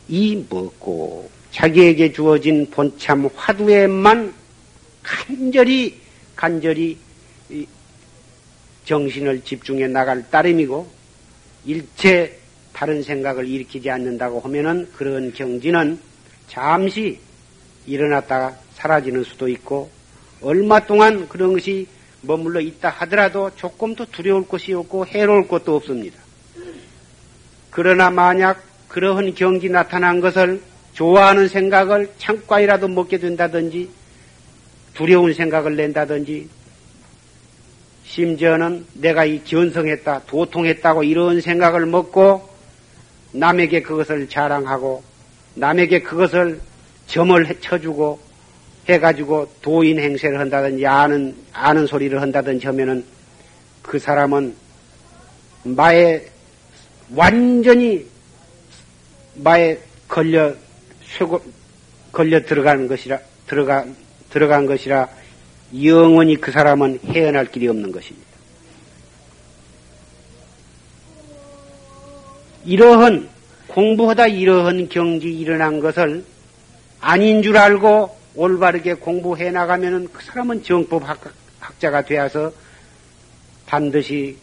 이 0.08 0.46
먹고, 0.50 1.30
자기에게 1.52 2.12
주어진 2.12 2.70
본참 2.70 3.30
화두에만 3.36 4.34
간절히, 5.04 6.00
간절히 6.36 6.98
정신을 8.86 9.44
집중해 9.44 9.88
나갈 9.88 10.30
따름이고, 10.30 11.01
일체 11.66 12.38
다른 12.74 13.04
생각을 13.04 13.48
일으키지 13.48 13.90
않는다고 13.90 14.40
하면은 14.40 14.90
그런 14.96 15.34
경지는 15.34 16.00
잠시 16.48 17.20
일어났다가 17.86 18.56
사라지는 18.76 19.24
수도 19.24 19.48
있고, 19.48 19.90
얼마 20.42 20.80
동안 20.80 21.28
그런 21.28 21.54
것이 21.54 21.88
머물러 22.22 22.62
있다 22.62 22.90
하더라도 22.90 23.52
조금 23.56 23.96
더 23.96 24.06
두려울 24.06 24.48
것이 24.48 24.74
없고 24.74 25.08
해로울 25.08 25.48
것도 25.48 25.76
없습니다. 25.76 26.20
그러나 27.70 28.10
만약 28.10 28.64
그러한 28.88 29.34
경기 29.34 29.70
나타난 29.70 30.20
것을 30.20 30.62
좋아하는 30.94 31.48
생각을 31.48 32.12
창과이라도 32.18 32.90
먹게 32.90 33.18
된다든지 33.18 33.90
두려운 34.94 35.34
생각을 35.34 35.76
낸다든지 35.78 36.50
심지어는 38.12 38.86
내가 38.94 39.24
이 39.24 39.42
견성했다, 39.46 40.24
도통했다고 40.28 41.04
이런 41.04 41.40
생각을 41.40 41.86
먹고 41.86 42.50
남에게 43.32 43.82
그것을 43.82 44.28
자랑하고 44.28 45.02
남에게 45.56 46.02
그것을 46.02 46.60
점을 47.08 47.60
쳐주고 47.62 48.20
해가지고 48.90 49.50
도인 49.62 49.98
행세를 50.00 50.40
한다든지 50.40 50.86
아는, 50.86 51.36
아는 51.54 51.88
소리를 51.88 52.22
한다든지 52.22 52.68
하면은 52.68 53.06
그 53.82 53.98
사람은 53.98 54.56
마에 55.64 56.22
완전히 57.16 58.06
마에 59.36 59.78
걸려 60.10 60.54
쇠고, 61.18 61.42
걸려 62.12 62.44
들어가는 62.44 62.90
것이라, 62.90 63.20
들어가, 63.48 63.86
들어간 64.30 64.66
것이라 64.66 65.08
영원히 65.84 66.36
그 66.36 66.52
사람은 66.52 67.00
헤어날 67.06 67.46
길이 67.52 67.68
없는 67.68 67.92
것입니다. 67.92 68.28
이러한 72.66 73.30
공부하다 73.68 74.28
이러한 74.28 74.90
경지 74.90 75.32
일어난 75.32 75.80
것을 75.80 76.24
아닌 77.00 77.42
줄 77.42 77.58
알고 77.58 78.16
올바르게 78.36 78.96
공부해 78.96 79.52
나가면은 79.52 80.10
그 80.12 80.24
사람은 80.24 80.64
정법 80.64 81.04
학자가 81.60 82.04
되어서 82.04 82.52
반드시 83.66 84.38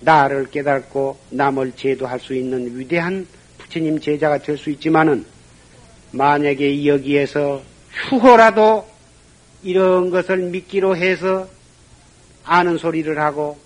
나를 0.00 0.50
깨닫고 0.50 1.18
남을 1.30 1.72
제도할 1.76 2.20
수 2.20 2.34
있는 2.34 2.78
위대한 2.78 3.26
부처님 3.58 4.00
제자가 4.00 4.38
될 4.38 4.56
수 4.56 4.70
있지만은 4.70 5.24
만약에 6.12 6.86
여기에서 6.86 7.62
휴호라도 7.92 8.86
이런 9.62 10.10
것을 10.10 10.38
믿기로 10.38 10.96
해서 10.96 11.48
아는 12.44 12.78
소리를 12.78 13.18
하고 13.18 13.58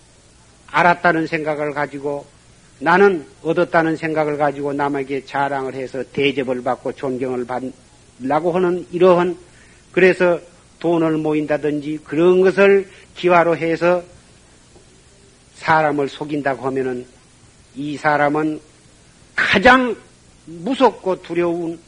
알았다는 0.68 1.26
생각을 1.26 1.72
가지고 1.72 2.26
나는 2.78 3.24
얻었다는 3.42 3.96
생각을 3.96 4.38
가지고 4.38 4.72
남에게 4.72 5.24
자랑을 5.24 5.74
해서 5.74 6.02
대접을 6.12 6.62
받고 6.62 6.92
존경을 6.92 7.46
받으려고 7.46 8.52
하는 8.52 8.86
이러한 8.90 9.36
그래서 9.92 10.40
돈을 10.80 11.18
모인다든지 11.18 12.00
그런 12.02 12.40
것을 12.40 12.88
기화로 13.14 13.56
해서 13.56 14.02
사람을 15.54 16.08
속인다고 16.08 16.66
하면은 16.66 17.06
이 17.76 17.96
사람은 17.96 18.60
가장 19.36 19.94
무섭고 20.46 21.22
두려운 21.22 21.78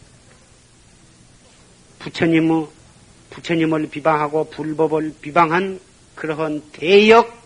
부처님의 1.98 2.68
부처님을 3.34 3.88
비방하고 3.90 4.50
불법을 4.50 5.14
비방한 5.20 5.80
그러한 6.14 6.62
대역 6.72 7.42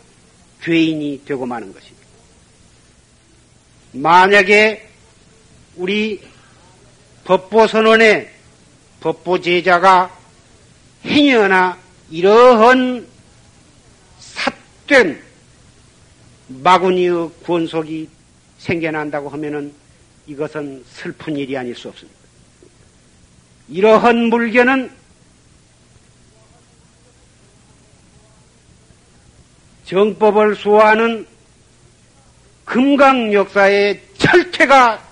죄인이 0.62 1.22
되고 1.24 1.46
마는 1.46 1.72
것입니다. 1.72 2.06
만약에 3.92 4.86
우리 5.76 6.20
법보선언의 7.24 8.30
법보제자가 9.00 10.14
행여나 11.04 11.78
이러한 12.10 13.06
삿된 14.86 15.22
마구니의 16.48 17.30
권속이 17.44 18.08
생겨난다고 18.58 19.30
하면은 19.30 19.72
이것은 20.26 20.84
슬픈 20.90 21.36
일이 21.36 21.56
아닐 21.56 21.74
수 21.74 21.88
없습니다. 21.88 22.18
이러한 23.68 24.28
물견은 24.28 24.97
정법을 29.88 30.54
수호하는 30.54 31.26
금강 32.66 33.32
역사의 33.32 34.02
철퇴가 34.18 35.02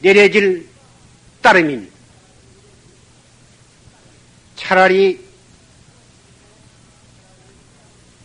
내려질 0.00 0.68
따름입니다. 1.42 1.94
차라리 4.56 5.24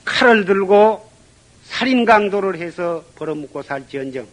칼을 0.05 0.45
들고 0.45 1.07
살인 1.65 2.03
강도를 2.03 2.57
해서 2.57 3.03
벌어먹고 3.13 3.61
살지언정 3.61 4.27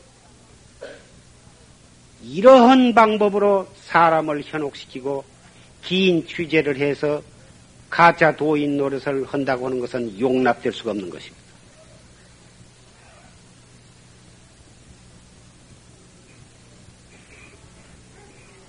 이러한 2.22 2.94
방법으로 2.94 3.68
사람을 3.84 4.42
현혹시키고 4.42 5.22
긴 5.82 6.26
취재를 6.26 6.78
해서 6.78 7.22
가짜 7.90 8.36
도인 8.36 8.76
노릇을 8.76 9.24
한다고 9.26 9.66
하는 9.66 9.80
것은 9.80 10.18
용납될 10.18 10.72
수가 10.72 10.90
없는 10.90 11.10
것입니다. 11.10 11.48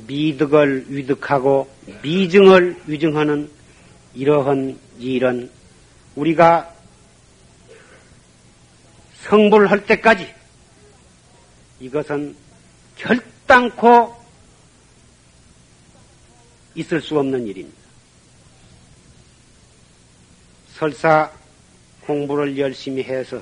미득을 0.08 0.86
위득하고 0.90 1.70
미증을 2.02 2.82
위증하는 2.88 3.50
이러한 4.16 4.80
일은 4.98 5.52
우리가 6.16 6.74
성불할 9.26 9.86
때까지 9.86 10.34
이것은 11.80 12.36
결단코 12.96 14.16
있을 16.76 17.02
수 17.02 17.20
없는 17.20 17.46
일입니다. 17.46 17.79
설사 20.80 21.30
공부를 22.06 22.58
열심히 22.58 23.04
해서 23.04 23.42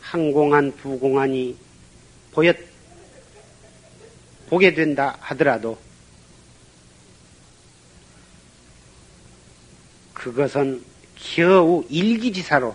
항공한 0.00 0.72
부공안이 0.72 1.56
보였 2.32 2.56
보게 4.48 4.74
된다 4.74 5.16
하더라도 5.20 5.78
그것은 10.12 10.82
겨우 11.14 11.84
일기지사로 11.88 12.74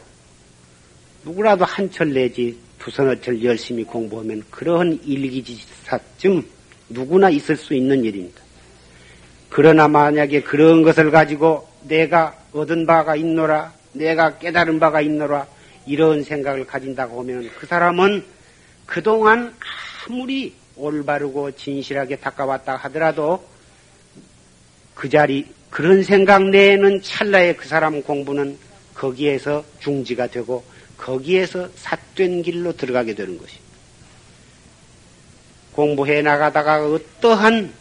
누구라도 1.26 1.66
한 1.66 1.92
철 1.92 2.14
내지 2.14 2.58
두 2.80 2.90
서너 2.90 3.20
철 3.20 3.44
열심히 3.44 3.84
공부하면 3.84 4.42
그러한 4.50 5.02
일기지사쯤 5.04 6.50
누구나 6.88 7.30
있을 7.30 7.58
수 7.58 7.74
있는 7.74 8.06
일입니다. 8.06 8.42
그러나 9.50 9.90
만약에 9.90 10.44
그런 10.44 10.82
것을 10.82 11.12
가지고 11.12 11.73
내가 11.84 12.36
얻은 12.54 12.86
바가 12.86 13.16
있노라, 13.16 13.74
내가 13.94 14.38
깨달은 14.38 14.80
바가 14.80 15.02
있노라, 15.02 15.48
이런 15.86 16.24
생각을 16.24 16.66
가진다고 16.66 17.20
하면 17.22 17.50
그 17.58 17.68
사람은 17.68 18.24
그동안 18.86 19.54
아무리 20.08 20.54
올바르고 20.76 21.52
진실하게 21.52 22.18
닦아왔다 22.18 22.76
하더라도 22.78 23.48
그 24.96 25.10
자리, 25.10 25.48
그런 25.70 26.04
생각 26.04 26.50
내에는 26.50 27.02
찰나에 27.02 27.56
그 27.56 27.68
사람 27.68 28.02
공부는 28.02 28.58
거기에서 28.94 29.64
중지가 29.80 30.28
되고 30.28 30.64
거기에서 30.98 31.70
삿된 31.76 32.44
길로 32.44 32.76
들어가게 32.76 33.16
되는 33.16 33.38
것이. 33.38 33.58
공부해 35.74 36.22
나가다가 36.22 36.86
어떠한 36.86 37.74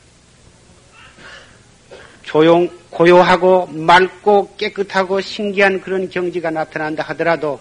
조용, 2.33 2.66
고요하고 2.88 3.66
맑고 3.66 4.57
깨끗하고 4.57 5.21
신기한 5.21 5.83
그런 5.83 6.09
경지가 6.09 6.51
나타난다 6.51 7.03
하더라도 7.09 7.61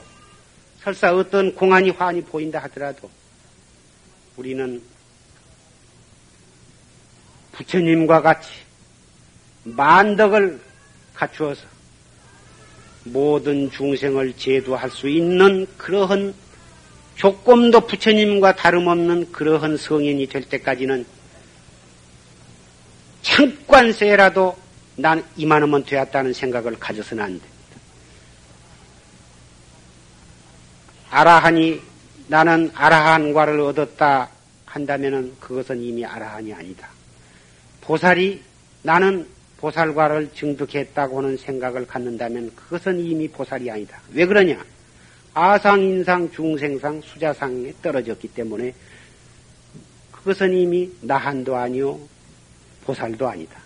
설사 0.80 1.14
어떤 1.14 1.54
공안이 1.54 1.90
환히 1.90 2.22
보인다 2.22 2.60
하더라도 2.60 3.10
우리는 4.38 4.82
부처님과 7.52 8.22
같이 8.22 8.50
만덕을 9.66 10.62
갖추어서 11.16 11.64
모든 13.04 13.70
중생을 13.72 14.38
제도할 14.38 14.90
수 14.90 15.10
있는 15.10 15.68
그러한 15.76 16.34
조금도 17.16 17.88
부처님과 17.88 18.56
다름없는 18.56 19.34
그러한 19.34 19.76
성인이 19.76 20.28
될 20.28 20.44
때까지는 20.46 21.06
창관세라도 23.32 24.58
난 24.98 25.24
이만하면 25.38 25.86
되었다는 25.86 26.34
생각을 26.34 26.78
가져서는 26.78 27.24
안 27.24 27.30
됩니다. 27.30 27.52
아라한이 31.10 31.82
나는 32.28 32.72
아라한과를 32.74 33.60
얻었다 33.62 34.30
한다면은 34.66 35.36
그것은 35.40 35.82
이미 35.82 36.06
아라한이 36.06 36.54
아니다. 36.54 36.90
보살이 37.82 38.42
나는 38.84 39.28
보살과를 39.58 40.32
증득했다고 40.34 41.20
하는 41.20 41.38
생각을 41.38 41.86
갖는다면 41.88 42.52
그것은 42.56 43.00
이미 43.00 43.28
보살이 43.28 43.70
아니다. 43.70 44.02
왜 44.14 44.26
그러냐? 44.26 44.64
아상, 45.34 45.82
인상, 45.82 46.30
중생상, 46.32 47.02
수자상에 47.02 47.74
떨어졌기 47.82 48.30
때문에 48.30 48.74
그것은 50.12 50.54
이미 50.54 50.92
나한도 51.02 51.56
아니요, 51.56 52.00
보살도 52.86 53.28
아니다. 53.28 53.60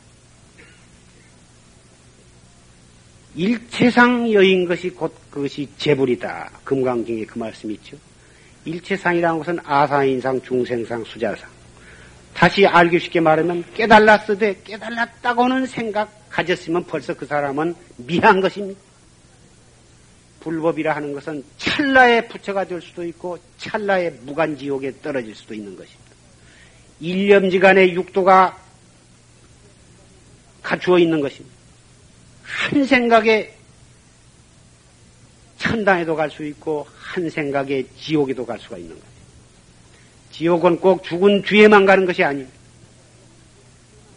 일체상 3.35 4.31
여인 4.31 4.65
것이 4.65 4.89
곧 4.89 5.13
그것이 5.29 5.67
재불이다. 5.77 6.51
금강경에 6.63 7.25
그 7.25 7.37
말씀이 7.37 7.73
있죠. 7.75 7.97
일체상이라는 8.63 9.37
것은 9.39 9.59
아상인상, 9.63 10.41
중생상, 10.41 11.03
수자상. 11.03 11.49
다시 12.33 12.65
알기 12.65 12.99
쉽게 12.99 13.19
말하면 13.19 13.63
깨달았으되 13.73 14.61
깨달았다고는 14.63 15.65
생각 15.67 16.29
가졌으면 16.29 16.85
벌써 16.85 17.13
그 17.13 17.25
사람은 17.25 17.75
미한 17.97 18.41
것입니다. 18.41 18.79
불법이라 20.41 20.95
하는 20.95 21.13
것은 21.13 21.43
찰나에 21.57 22.27
부처가 22.27 22.65
될 22.65 22.81
수도 22.81 23.03
있고 23.05 23.39
찰나에 23.57 24.11
무간지옥에 24.21 25.01
떨어질 25.01 25.33
수도 25.33 25.53
있는 25.53 25.75
것입니다. 25.75 26.03
일념지간의 26.99 27.93
육도가 27.93 28.64
갖추어 30.65 30.97
있는 30.99 31.21
것입니다. 31.21 31.55
한 32.43 32.85
생각에 32.85 33.53
천당에도 35.57 36.15
갈 36.15 36.29
수 36.29 36.43
있고 36.45 36.85
한 36.97 37.29
생각에 37.29 37.85
지옥에도 37.97 38.45
갈 38.45 38.59
수가 38.59 38.77
있는 38.77 38.91
거예요. 38.91 39.15
지옥은 40.31 40.79
꼭 40.79 41.03
죽은 41.03 41.43
뒤에만 41.43 41.85
가는 41.85 42.05
것이 42.05 42.23
아닙니다. 42.23 42.51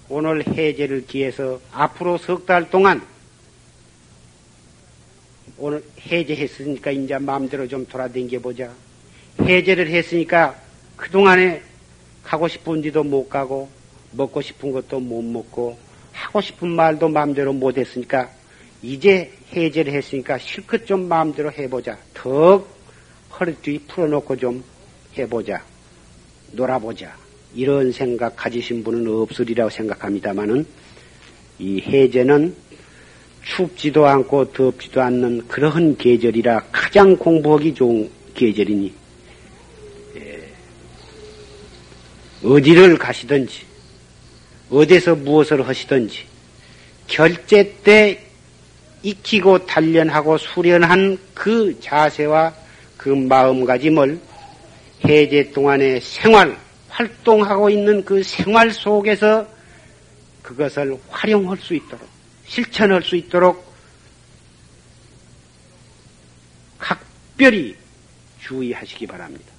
오늘 0.08 0.44
해제를 0.46 1.06
기해서 1.06 1.60
앞으로 1.70 2.16
석 2.18 2.46
달 2.46 2.70
동안 2.70 3.06
오늘 5.58 5.84
해제했으니까 6.00 6.90
이제 6.92 7.18
마음대로 7.18 7.68
좀 7.68 7.86
돌아댕겨 7.86 8.40
보자. 8.40 8.72
해제를 9.40 9.88
했으니까 9.90 10.58
그동안에 10.96 11.62
가고 12.24 12.48
싶은 12.48 12.80
데도 12.80 13.04
못 13.04 13.28
가고 13.28 13.68
먹고 14.12 14.40
싶은 14.40 14.72
것도 14.72 14.98
못 15.00 15.22
먹고 15.22 15.78
하고 16.18 16.40
싶은 16.40 16.68
말도 16.68 17.08
마음대로 17.08 17.52
못 17.52 17.78
했으니까 17.78 18.28
이제 18.82 19.32
해제를 19.52 19.92
했으니까 19.92 20.38
실컷 20.38 20.84
좀 20.84 21.08
마음대로 21.08 21.50
해보자. 21.52 21.96
더 22.12 22.66
허리띠 23.38 23.84
풀어놓고 23.86 24.36
좀 24.36 24.64
해보자. 25.16 25.62
놀아보자. 26.52 27.16
이런 27.54 27.92
생각 27.92 28.36
가지신 28.36 28.84
분은 28.84 29.08
없으리라고 29.08 29.70
생각합니다만은 29.70 30.66
이 31.60 31.80
해제는 31.80 32.54
춥지도 33.44 34.06
않고 34.06 34.52
덥지도 34.52 35.00
않는 35.00 35.48
그러한 35.48 35.96
계절이라 35.96 36.66
가장 36.70 37.16
공부하기 37.16 37.74
좋은 37.74 38.10
계절이니 38.34 38.92
예. 40.16 40.48
어디를 42.44 42.98
가시든지 42.98 43.67
어디서 44.70 45.16
무엇을 45.16 45.66
하시든지 45.66 46.24
결제 47.06 47.74
때 47.82 48.24
익히고 49.02 49.66
단련하고 49.66 50.38
수련한 50.38 51.18
그 51.34 51.78
자세와 51.80 52.54
그 52.96 53.08
마음가짐을 53.08 54.20
해제 55.04 55.50
동안의 55.52 56.00
생활, 56.00 56.58
활동하고 56.88 57.70
있는 57.70 58.04
그 58.04 58.22
생활 58.22 58.70
속에서 58.70 59.46
그것을 60.42 60.98
활용할 61.08 61.56
수 61.58 61.74
있도록, 61.74 62.06
실천할 62.46 63.02
수 63.02 63.16
있도록 63.16 63.72
각별히 66.78 67.76
주의하시기 68.40 69.06
바랍니다. 69.06 69.52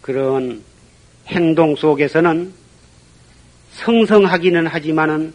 그런 0.00 0.64
행동 1.28 1.76
속에서는 1.76 2.61
성성하기는 3.74 4.66
하지만은 4.66 5.32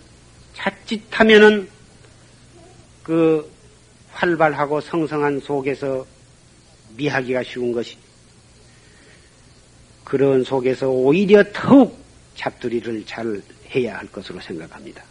자칫하면은 0.53 1.69
그 3.03 3.49
활발하고 4.11 4.81
성성한 4.81 5.39
속에서 5.39 6.05
미하기가 6.95 7.43
쉬운 7.43 7.71
것이 7.71 7.97
그런 10.03 10.43
속에서 10.43 10.89
오히려 10.89 11.43
더욱 11.53 11.97
잡두리를 12.35 13.05
잘 13.05 13.41
해야 13.75 13.97
할 13.97 14.07
것으로 14.07 14.39
생각합니다. 14.39 15.03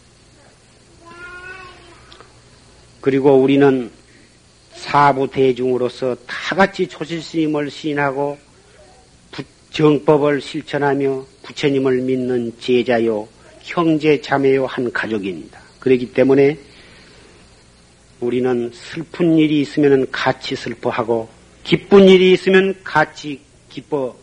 그리고 3.01 3.37
우리는 3.37 3.91
사부 4.73 5.29
대중으로서 5.29 6.15
다 6.25 6.55
같이 6.55 6.87
초실스님을 6.87 7.69
시인하고 7.69 8.37
정법을 9.71 10.41
실천하며 10.41 11.25
부처님을 11.47 12.01
믿는 12.01 12.51
제자요, 12.59 13.27
형제, 13.61 14.19
자매요 14.19 14.65
한 14.65 14.91
가족입니다. 14.91 15.61
그렇기 15.79 16.11
때문에 16.13 16.59
우리는 18.19 18.71
슬픈 18.73 19.37
일이 19.37 19.61
있으면 19.61 20.09
같이 20.11 20.55
슬퍼하고 20.55 21.29
기쁜 21.63 22.09
일이 22.09 22.33
있으면 22.33 22.75
같이 22.83 23.39
기뻐해야 23.69 24.17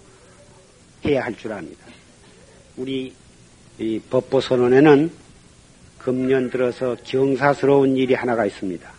할 1.23 1.35
줄 1.37 1.53
압니다. 1.53 1.87
우리 2.77 3.13
이 3.79 4.01
법보선언에는 4.11 5.11
금년 5.99 6.51
들어서 6.51 6.97
경사스러운 7.05 7.97
일이 7.97 8.13
하나가 8.15 8.45
있습니다. 8.45 8.93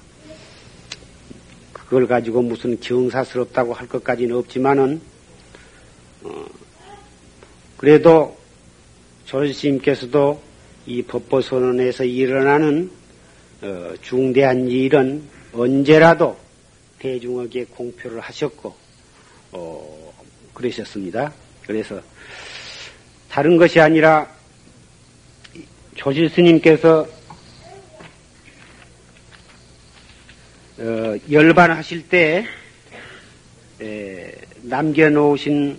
그걸 1.74 2.08
가지고 2.08 2.42
무슨 2.42 2.80
경사스럽다고 2.80 3.74
할 3.74 3.88
것까지는 3.88 4.36
없지만은 4.36 5.00
어, 6.24 6.46
그래도 7.78 8.38
조르스님께서도 9.26 10.42
이 10.88 11.02
법보선언에서 11.02 12.04
일어나는 12.04 12.92
어, 13.62 13.94
중대한 14.02 14.68
일은 14.68 15.24
언제라도 15.54 16.38
대중에게 17.00 17.66
공표를 17.66 18.20
하셨고, 18.20 18.76
어, 19.52 20.14
그러셨습니다. 20.54 21.34
그래서 21.66 22.02
다른 23.30 23.58
것이 23.58 23.80
아니라 23.80 24.30
조실 25.96 26.30
스님께서 26.30 27.08
어, 30.78 31.18
열반하실 31.32 32.10
때 32.10 32.46
에, 33.82 34.32
남겨놓으신 34.62 35.78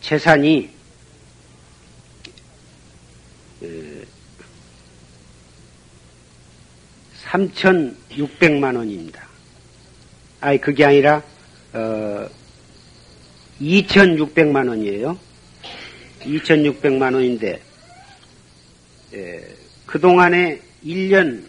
재산이 0.00 0.71
3,600만 7.32 8.76
원입니다. 8.76 9.26
아니, 10.40 10.60
그게 10.60 10.84
아니라, 10.84 11.22
어, 11.72 12.28
2,600만 13.58 14.68
원이에요. 14.68 15.18
2,600만 16.20 17.14
원인데, 17.14 17.62
예, 19.14 19.56
그동안에 19.86 20.60
1년, 20.84 21.44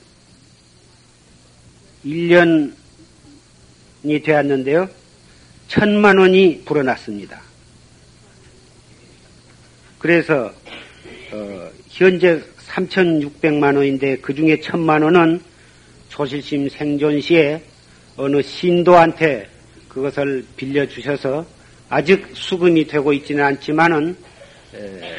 1년이 2.06 2.74
되었는데요. 4.24 4.90
천만 5.68 6.18
원이 6.18 6.64
불어났습니다. 6.64 7.42
그래서, 10.00 10.54
어, 11.32 11.72
현재 11.90 12.42
3,600만 12.68 13.76
원인데 13.76 14.18
그 14.18 14.34
중에 14.34 14.62
천만 14.62 15.02
원은 15.02 15.53
조실심 16.14 16.70
생존 16.70 17.20
시에 17.20 17.60
어느 18.16 18.40
신도한테 18.44 19.50
그것을 19.90 20.46
빌려주셔서 20.56 21.44
아직 21.90 22.24
수금이 22.34 22.86
되고 22.86 23.12
있지는 23.14 23.44
않지만은 23.44 24.16
에, 24.76 25.16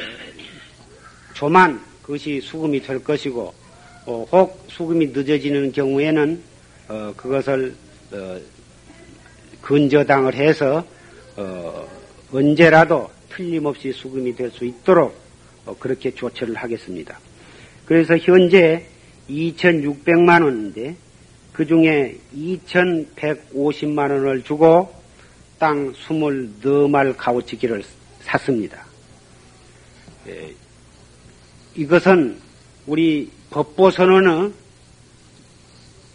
조만 1.34 1.80
그것이 2.00 2.40
수금이 2.40 2.80
될 2.80 3.02
것이고 3.02 3.52
어, 4.06 4.26
혹 4.30 4.64
수금이 4.68 5.08
늦어지는 5.08 5.72
경우에는 5.72 6.40
어, 6.86 7.12
그것을 7.16 7.74
어, 8.12 8.38
근저당을 9.62 10.34
해서 10.34 10.86
어, 11.36 11.88
언제라도 12.30 13.10
틀림없이 13.30 13.90
수금이 13.90 14.36
될 14.36 14.48
수 14.52 14.64
있도록 14.64 15.18
어, 15.66 15.76
그렇게 15.76 16.12
조처를 16.12 16.54
하겠습니다. 16.54 17.18
그래서 17.84 18.16
현재 18.16 18.86
2,600만 19.28 20.44
원인데 20.44 20.96
그 21.52 21.66
중에 21.66 22.18
2,150만 22.34 23.98
원을 23.98 24.42
주고 24.42 24.92
땅 25.58 25.92
24말 25.92 27.16
가오치기를 27.16 27.82
샀습니다. 28.22 28.84
예, 30.26 30.52
이것은 31.76 32.38
우리 32.86 33.30
법보선언의 33.50 34.52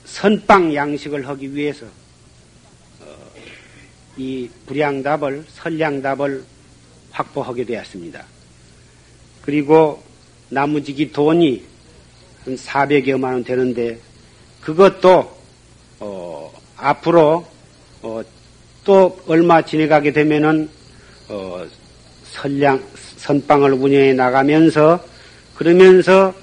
선빵 0.05 0.73
양식을 0.73 1.27
하기 1.27 1.55
위해서 1.55 1.85
어, 2.99 3.15
이 4.17 4.49
불량답을 4.65 5.45
선량답을 5.47 6.43
확보하게 7.11 7.65
되었습니다. 7.65 8.25
그리고 9.41 10.03
나무지기 10.49 11.11
돈이 11.11 11.68
한 12.45 12.55
400여만 12.55 13.23
원 13.23 13.43
되는데 13.43 13.99
그것도 14.61 15.37
어, 15.99 16.53
앞으로 16.77 17.45
어, 18.01 18.21
또 18.83 19.19
얼마 19.27 19.61
지내가게 19.61 20.13
되면은 20.13 20.69
어, 21.27 21.65
선량 22.23 22.83
선빵을 23.17 23.73
운영해 23.73 24.13
나가면서 24.13 25.03
그러면서 25.55 26.33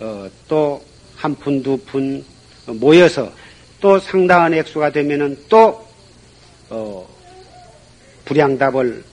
어, 0.00 0.28
또 0.48 0.92
한 1.22 1.36
푼 1.36 1.62
두푼 1.62 2.24
모여서 2.66 3.32
또 3.80 3.96
상당한 4.00 4.52
액수가 4.54 4.90
되면은 4.90 5.38
또 5.48 5.86
어, 6.68 7.08
불량답을 8.24 9.04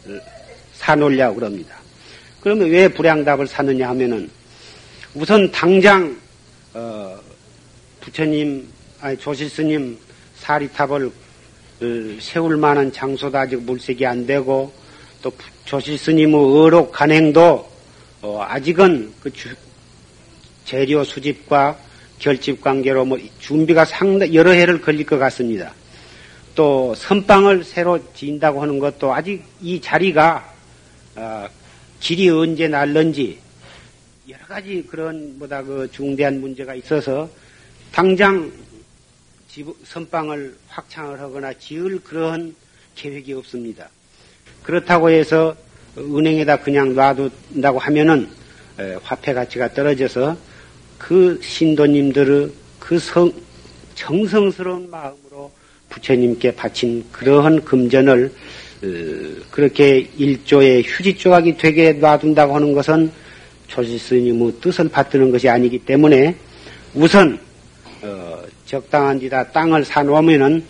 사놓으려고 0.74 1.36
그럽니다. 1.36 1.76
그러면 2.42 2.70
왜 2.72 2.88
불량답을 2.88 3.46
사느냐 3.46 3.90
하면은 3.90 4.28
우선 5.14 5.52
당장 5.52 6.20
어, 6.80 7.20
부처님 8.00 8.66
아니 9.02 9.18
조실 9.18 9.50
스님 9.50 9.98
사리탑을 10.38 11.08
어, 11.08 12.18
세울 12.22 12.56
만한 12.56 12.90
장소도 12.90 13.38
아직 13.38 13.62
물색이 13.62 14.06
안 14.06 14.26
되고 14.26 14.72
또 15.22 15.30
조실 15.66 15.98
스님의 15.98 16.40
의록 16.40 16.94
간행도 16.94 17.70
어, 18.22 18.46
아직은 18.48 19.14
그 19.22 19.34
주, 19.34 19.54
재료 20.64 21.04
수집과 21.04 21.78
결집 22.18 22.62
관계로 22.62 23.04
뭐 23.04 23.20
준비가 23.40 23.84
상당 23.84 24.34
여러 24.34 24.52
해를 24.52 24.80
걸릴 24.82 25.06
것 25.06 25.18
같습니다. 25.20 25.74
또 26.56 26.96
선방을 26.96 27.66
새로 27.66 28.00
지인다고 28.14 28.62
하는 28.62 28.80
것도 28.80 29.14
아직 29.14 29.44
이 29.62 29.82
자리가 29.82 30.54
어, 31.18 31.48
길이 32.00 32.30
언제 32.30 32.70
날는지 32.70 33.49
여러 34.30 34.46
가지 34.46 34.86
그런 34.88 35.40
보다 35.40 35.64
그 35.64 35.90
중대한 35.92 36.40
문제가 36.40 36.76
있어서 36.76 37.28
당장 37.92 38.52
선방을 39.84 40.56
확창을 40.68 41.20
하거나 41.20 41.52
지을 41.54 42.00
그런 42.04 42.56
계획이 42.94 43.34
없습니다. 43.34 43.90
그렇다고 44.62 45.10
해서 45.10 45.56
은행에다 45.98 46.58
그냥 46.58 46.94
놔둔다고 46.94 47.80
하면은 47.80 48.30
화폐 49.02 49.34
가치가 49.34 49.74
떨어져서 49.74 50.38
그 51.00 51.40
신도님들의 51.42 52.52
그 52.80 53.00
성, 53.00 53.34
정성스러운 53.96 54.92
마음으로 54.92 55.52
부처님께 55.90 56.54
바친 56.54 57.04
그러한 57.12 57.66
금전을 57.66 58.32
어, 58.82 58.88
그렇게 59.52 60.10
일조의 60.18 60.84
휴지 60.84 61.18
조각이 61.18 61.58
되게 61.58 61.94
놔둔다고 61.94 62.56
하는 62.56 62.74
것은 62.74 63.12
조실스님의 63.70 64.54
뜻을 64.60 64.90
받드는 64.90 65.32
것이 65.32 65.48
아니기 65.48 65.80
때문에 65.80 66.36
우선 66.94 67.40
어, 68.02 68.42
적당한 68.66 69.20
데다 69.20 69.52
땅을 69.52 69.86
사놓으면은 69.86 70.64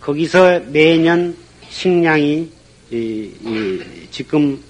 거기서 0.00 0.60
매년 0.70 1.36
식량이 1.68 2.50
이, 2.90 2.96
이, 2.96 3.82
지금 4.10 4.62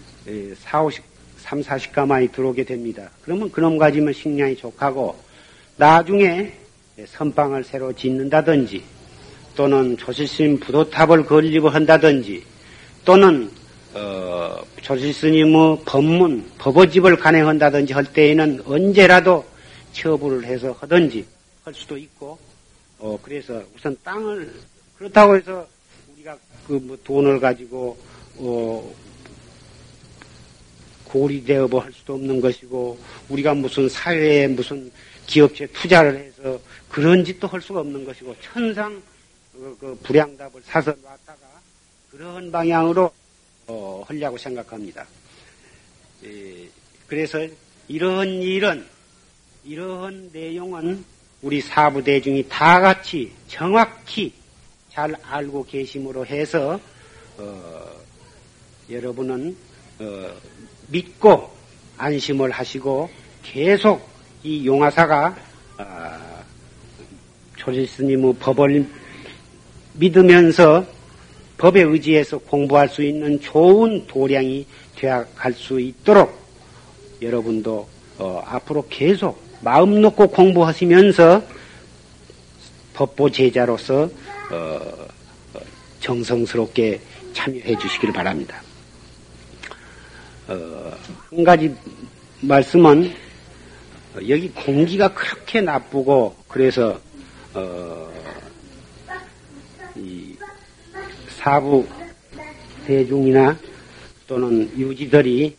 4, 0.57 0.83
50, 0.83 1.03
3, 1.39 1.61
40가만이 1.61 2.33
들어오게 2.33 2.65
됩니다. 2.65 3.11
그러면 3.23 3.51
그놈 3.51 3.77
가지면 3.77 4.13
식량이 4.13 4.57
족하고 4.57 5.17
나중에 5.77 6.53
선방을 7.07 7.65
새로 7.65 7.93
짓는다든지 7.93 8.83
또는 9.57 9.97
조실스님 9.97 10.61
부도탑을 10.61 11.27
건립을 11.27 11.75
한다든지 11.75 12.43
또는 13.05 13.51
어, 13.95 14.61
조실스님의 14.83 15.83
법문, 15.85 16.51
법어집을 16.59 17.17
간행한다든지 17.17 17.93
할 17.93 18.05
때에는 18.05 18.63
언제라도 18.67 19.45
처분을 19.93 20.45
해서 20.45 20.73
하든지 20.81 21.25
할 21.65 21.75
수도 21.75 21.97
있고 21.97 22.37
어, 22.99 23.19
그래서 23.23 23.63
우선 23.77 23.97
땅을 24.03 24.53
그렇다고 24.99 25.37
해서 25.37 25.67
우리가 26.15 26.37
그 26.67 26.73
뭐 26.73 26.97
돈을 27.05 27.39
가지고 27.39 27.97
어, 28.37 28.95
고리대업을 31.05 31.81
할 31.81 31.93
수도 31.93 32.15
없는 32.15 32.41
것이고 32.41 32.99
우리가 33.29 33.55
무슨 33.55 33.89
사회에 33.89 34.49
무슨 34.49 34.91
기업체 35.27 35.67
투자를 35.69 36.17
해서 36.17 36.59
그런 36.89 37.25
짓도 37.25 37.47
할 37.47 37.61
수가 37.61 37.81
없는 37.81 38.05
것이고 38.05 38.35
천상 38.41 39.01
그, 39.53 39.77
그 39.81 39.99
불량답을 40.03 40.63
사서 40.65 40.91
놨다가 40.91 41.39
그런 42.11 42.51
방향으로 42.51 43.13
어, 43.67 44.05
하려고 44.07 44.37
생각합니다. 44.37 45.07
예, 46.25 46.69
그래서 47.07 47.47
이런 47.89 48.29
일은 48.29 48.87
이러한 49.65 50.31
내용은 50.33 51.05
우리 51.43 51.61
사부 51.61 52.03
대중이 52.03 52.47
다 52.49 52.81
같이 52.81 53.33
정확히 53.49 54.33
잘 54.91 55.15
알고 55.23 55.65
계심으로 55.67 56.27
해서 56.27 56.81
어, 57.39 57.91
여러분은 58.91 59.57
어, 59.99 60.31
믿고 60.89 61.51
안심을 61.97 62.51
하시고 62.51 63.11
계속 63.43 64.09
이 64.43 64.67
용화사가 64.67 65.37
아, 65.79 66.45
조실스님의 67.57 68.35
법을 68.35 68.87
믿으면서 69.95 70.87
법에 71.65 71.81
의지해서 71.81 72.37
공부할 72.37 72.91
수 72.91 73.03
있는 73.03 73.41
좋은 73.41 74.07
도량이 74.07 74.67
되어 74.97 75.25
갈 75.35 75.55
수 75.55 75.81
있도록 75.81 76.39
여러분도 77.23 77.89
어, 78.19 78.43
앞으로 78.45 78.87
계속 78.91 79.43
마음 79.63 80.03
놓고 80.03 80.29
공부하시면서 80.29 81.43
법보 82.93 83.31
제자로서 83.31 84.11
어, 84.51 85.07
정성스럽게 86.01 87.01
참여해 87.33 87.79
주시길 87.79 88.13
바랍니다. 88.13 88.61
어, 90.49 90.93
한 91.31 91.45
가지 91.45 91.75
말씀은 92.43 93.11
여기 94.29 94.51
공기가 94.51 95.15
그렇게 95.15 95.63
나쁘고 95.63 96.37
그래서 96.47 97.01
어, 97.55 98.13
이 99.97 100.37
사부 101.45 101.87
대중이나 102.87 103.59
또는 104.27 104.71
유지들이 104.79 105.55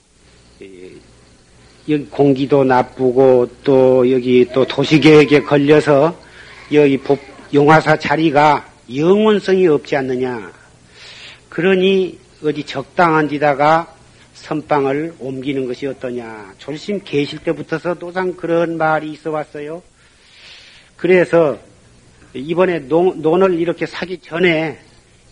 공기도 2.09 2.63
나쁘고 2.63 3.47
또 3.63 4.11
여기 4.11 4.47
또 4.51 4.65
도시계획에 4.65 5.41
걸려서 5.41 6.19
여기 6.73 6.97
법, 6.97 7.19
용화사 7.53 7.99
자리가 7.99 8.67
영원성이 8.95 9.67
없지 9.67 9.95
않느냐. 9.95 10.51
그러니 11.49 12.17
어디 12.43 12.63
적당한 12.63 13.27
데다가 13.27 13.95
선방을 14.33 15.13
옮기는 15.19 15.67
것이 15.67 15.85
어떠냐. 15.85 16.55
졸심 16.57 17.01
계실 17.05 17.37
때부터서 17.43 17.99
노상 17.99 18.33
그런 18.33 18.77
말이 18.77 19.11
있어 19.11 19.29
왔어요. 19.29 19.83
그래서 20.97 21.59
이번에 22.33 22.79
논, 22.79 23.21
논을 23.21 23.59
이렇게 23.59 23.85
사기 23.85 24.17
전에 24.17 24.79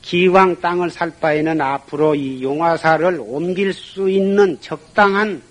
기왕 0.04 0.60
땅을 0.60 0.90
살 0.90 1.12
바에는 1.20 1.60
앞으로 1.62 2.14
이 2.14 2.44
용화사를 2.44 3.20
옮길 3.22 3.74
수 3.74 4.10
있는 4.10 4.60
적당한 4.60 5.42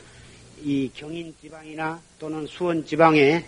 이 0.63 0.91
경인 0.95 1.35
지방이나 1.41 1.99
또는 2.19 2.47
수원 2.47 2.85
지방에 2.85 3.43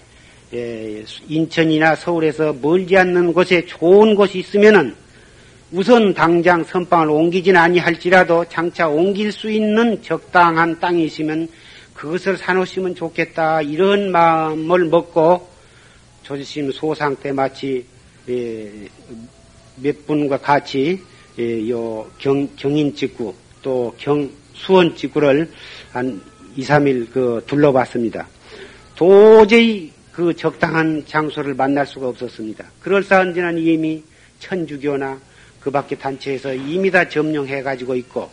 인천이나 1.29 1.95
서울에서 1.95 2.55
멀지 2.55 2.97
않는 2.97 3.35
곳에 3.35 3.65
좋은 3.67 4.15
곳이 4.15 4.39
있으면은 4.39 4.95
우선 5.73 6.15
당장 6.15 6.65
선방을 6.65 7.11
옮기진 7.11 7.57
아니할지라도 7.57 8.47
장차 8.47 8.89
옮길 8.89 9.31
수 9.31 9.51
있는 9.51 10.03
적당한 10.03 10.79
땅이 10.81 11.05
있으면 11.05 11.49
그것을 11.93 12.37
사놓으시면 12.37 12.95
좋겠다. 12.95 13.61
이런 13.61 14.11
마음을 14.11 14.87
먹고 14.87 15.49
조지심 16.23 16.73
소상 16.73 17.15
때 17.17 17.31
마치 17.33 17.85
예, 18.29 18.89
몇 19.77 20.07
분과 20.07 20.39
같이 20.39 21.01
예, 21.39 21.69
요 21.71 22.09
경, 22.19 22.49
경인 22.57 22.95
직구 22.95 23.35
또 23.63 23.95
경, 23.99 24.31
수원 24.53 24.95
직구를 24.95 25.51
한 25.93 26.21
2, 26.57 26.63
3일 26.63 27.11
그 27.11 27.43
둘러봤습니다. 27.47 28.29
도저히 28.95 29.91
그 30.13 30.35
적당한 30.37 31.03
장소를 31.07 31.55
만날 31.55 31.87
수가 31.87 32.09
없었습니다. 32.09 32.65
그럴싸한 32.81 33.35
데는 33.35 33.59
이미 33.59 34.03
천주교나 34.39 35.19
그 35.59 35.71
밖에 35.71 35.97
단체에서 35.97 36.55
이미 36.55 36.91
다 36.91 37.09
점령해 37.09 37.63
가지고 37.63 37.97
있고, 37.97 38.31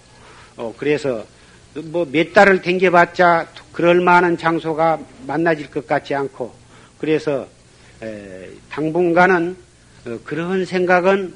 어, 0.57 0.73
그래서 0.77 1.25
뭐 1.73 2.05
몇 2.05 2.33
달을 2.33 2.61
댕겨봤자 2.61 3.47
그럴 3.71 4.01
만한 4.01 4.37
장소가 4.37 4.99
만나질 5.25 5.71
것 5.71 5.87
같지 5.87 6.13
않고, 6.13 6.53
그래서 6.99 7.47
에, 8.03 8.47
당분간은 8.69 9.51
어, 9.51 9.70
그런 10.24 10.66
생각은 10.66 11.34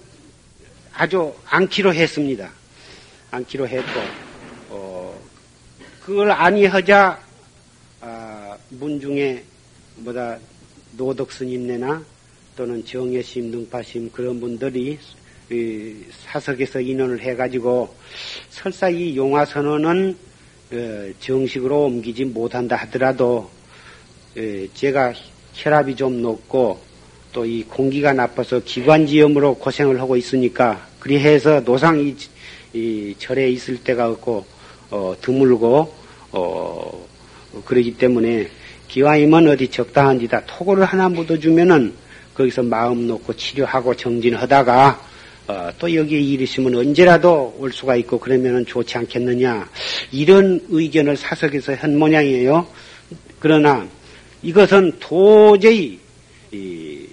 아주 0.94 1.36
않기로 1.46 1.94
했습니다. 1.94 2.50
않기로 3.30 3.68
했고, 3.68 3.92
어, 4.70 5.22
그걸 6.04 6.32
아니하자, 6.32 7.22
아, 8.02 8.58
문중에, 8.70 9.44
뭐다, 9.98 10.40
노덕스님네나 10.98 12.04
또는 12.56 12.84
정예심, 12.86 13.52
능파심 13.52 14.12
그런 14.12 14.40
분들이 14.40 14.98
사석에서 16.26 16.80
인원을 16.80 17.22
해가지고 17.22 17.96
설사 18.50 18.90
이 18.90 19.16
용화 19.16 19.46
선언은 19.46 20.18
어, 20.72 21.12
정식으로 21.20 21.86
옮기지 21.86 22.26
못한다 22.26 22.76
하더라도 22.78 23.52
제가 24.74 25.14
혈압이 25.54 25.96
좀 25.96 26.22
높고 26.22 26.85
또 27.36 27.46
이 27.46 27.64
공기가 27.64 28.14
나빠서 28.14 28.62
기관지염으로 28.62 29.56
고생을 29.56 30.00
하고 30.00 30.16
있으니까 30.16 30.88
그리해서 31.00 31.62
노상 31.66 32.00
이, 32.00 32.16
이 32.74 33.14
절에 33.20 33.50
있을 33.50 33.78
때가 33.84 34.10
없고 34.10 34.46
어, 34.90 35.16
드물고 35.20 35.94
어, 36.32 37.08
그러기 37.66 37.98
때문에 37.98 38.48
기왕이면 38.88 39.50
어디 39.50 39.68
적당한 39.68 40.18
데다 40.18 40.46
토고를 40.46 40.86
하나 40.86 41.10
묻어주면은 41.10 41.94
거기서 42.36 42.64
마음 42.64 43.06
놓고 43.06 43.34
치료하고 43.34 43.96
정진하다가 43.96 45.02
어, 45.48 45.70
또 45.78 45.94
여기에 45.94 46.20
일 46.22 46.42
있으면 46.42 46.76
언제라도 46.76 47.54
올 47.60 47.74
수가 47.74 47.98
있고 47.98 48.18
그러면은 48.18 48.66
좋지 48.66 48.98
않겠느냐 48.98 49.70
이런 50.14 50.62
의견을 50.70 51.18
사석에서 51.18 51.74
한 51.76 52.00
모양이에요. 52.00 52.66
그러나 53.40 53.86
이것은 54.42 54.94
도저히 55.00 56.00
이, 56.52 57.05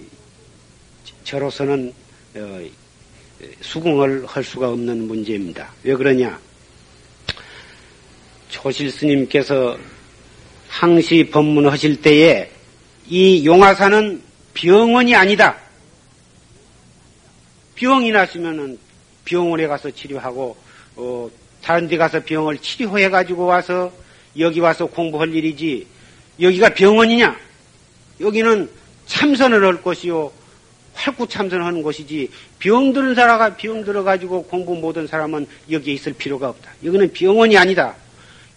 저로서는 1.23 1.93
어, 2.35 2.65
수긍을 3.61 4.25
할 4.25 4.43
수가 4.43 4.69
없는 4.69 5.07
문제입니다. 5.07 5.71
왜 5.83 5.95
그러냐? 5.95 6.39
조실 8.49 8.91
스님께서 8.91 9.77
항시 10.67 11.29
법문하실 11.31 12.01
때에 12.01 12.49
이 13.07 13.45
용화사는 13.45 14.21
병원이 14.53 15.15
아니다. 15.15 15.57
병이 17.75 18.11
났으면은 18.11 18.77
병원에 19.25 19.67
가서 19.67 19.91
치료하고 19.91 20.55
어, 20.95 21.29
다른 21.61 21.87
데 21.87 21.97
가서 21.97 22.19
병을 22.23 22.59
치료해 22.59 23.09
가지고 23.09 23.45
와서 23.45 23.91
여기 24.37 24.59
와서 24.59 24.85
공부할 24.85 25.33
일이지 25.33 25.87
여기가 26.39 26.73
병원이냐? 26.73 27.37
여기는 28.19 28.69
참선을 29.05 29.63
할 29.63 29.81
것이요 29.81 30.31
활구 30.93 31.27
참선하는 31.27 31.81
곳이지 31.81 32.29
병 32.59 32.93
들은 32.93 33.15
사람가 33.15 33.55
병 33.55 33.83
들어 33.83 34.03
가지고 34.03 34.43
공부 34.43 34.75
못한 34.75 35.07
사람은 35.07 35.45
여기에 35.69 35.93
있을 35.95 36.13
필요가 36.13 36.49
없다. 36.49 36.71
여기는 36.83 37.11
병원이 37.13 37.57
아니다. 37.57 37.95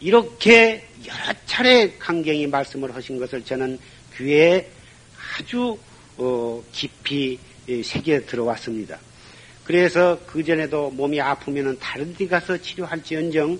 이렇게 0.00 0.86
여러 1.06 1.32
차례 1.46 1.92
강경히 1.98 2.46
말씀을 2.46 2.94
하신 2.94 3.18
것을 3.18 3.44
저는 3.44 3.78
귀에 4.16 4.68
아주 5.38 5.78
어, 6.18 6.62
깊이 6.72 7.38
새겨 7.84 8.20
들어왔습니다. 8.26 8.98
그래서 9.64 10.18
그 10.26 10.44
전에도 10.44 10.90
몸이 10.90 11.20
아프면은 11.20 11.76
다른 11.80 12.14
데 12.14 12.26
가서 12.26 12.56
치료할지언정 12.56 13.58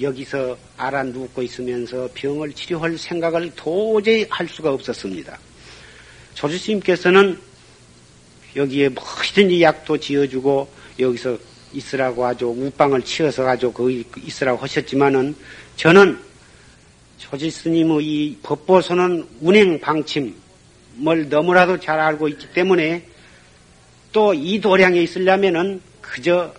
여기서 0.00 0.58
알아 0.76 1.04
눕고 1.04 1.42
있으면서 1.42 2.08
병을 2.14 2.52
치료할 2.52 2.98
생각을 2.98 3.52
도저히 3.54 4.26
할 4.28 4.48
수가 4.48 4.72
없었습니다. 4.72 5.38
조주스님께서는 6.34 7.38
여기에 8.56 8.90
뭐든지 8.90 9.62
약도 9.62 9.98
지어주고 9.98 10.68
여기서 10.98 11.38
있으라고 11.72 12.24
아주 12.24 12.46
우방을 12.46 13.02
치어서 13.02 13.42
가지고 13.42 13.72
거기 13.72 14.04
있으라고 14.24 14.58
하셨지만은 14.62 15.34
저는 15.76 16.18
조지 17.18 17.50
스님의 17.50 18.04
이 18.04 18.38
법보서는 18.42 19.26
운행 19.40 19.80
방침을 19.80 20.34
너무나도 21.28 21.80
잘 21.80 21.98
알고 21.98 22.28
있기 22.28 22.52
때문에 22.52 23.04
또 24.12 24.32
이 24.32 24.60
도량에 24.60 25.02
있으려면은 25.02 25.80
그저 26.00 26.54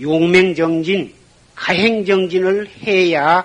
용맹정진, 0.00 1.12
가행정진을 1.54 2.68
해야 2.86 3.44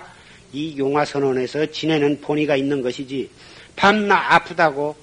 이 0.54 0.76
용화선언에서 0.78 1.66
지내는 1.66 2.20
본의가 2.22 2.56
있는 2.56 2.80
것이지 2.80 3.28
밤낮 3.76 4.34
아프다고 4.34 4.96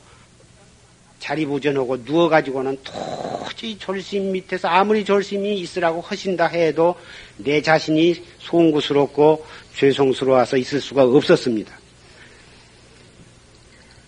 자리부전하고 1.19 1.97
누워가지고는 2.05 2.77
도저히 2.83 3.77
졸심 3.77 4.31
밑에서 4.31 4.67
아무리 4.67 5.05
졸심이 5.05 5.59
있으라고 5.59 6.01
하신다 6.01 6.47
해도 6.47 6.95
내 7.37 7.61
자신이 7.61 8.23
송구스럽고 8.39 9.45
죄송스러워서 9.75 10.57
있을 10.57 10.81
수가 10.81 11.03
없었습니다. 11.03 11.77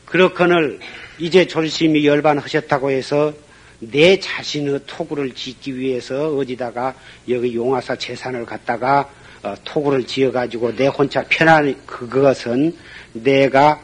그렇거늘 0.06 0.80
이제 1.20 1.46
졸심이 1.48 2.06
열반하셨다고 2.06 2.92
해서 2.92 3.34
내 3.80 4.20
자신의 4.20 4.82
토구를 4.86 5.34
짓기 5.34 5.78
위해서 5.78 6.36
어디다가 6.36 6.96
여기 7.30 7.56
용화사 7.56 7.96
재산을 7.96 8.46
갖다가 8.46 9.10
어, 9.44 9.56
토구를 9.64 10.06
지어가지고 10.06 10.76
내 10.76 10.86
혼자 10.88 11.24
편안히 11.28 11.76
그것은 11.88 12.78
내가 13.14 13.82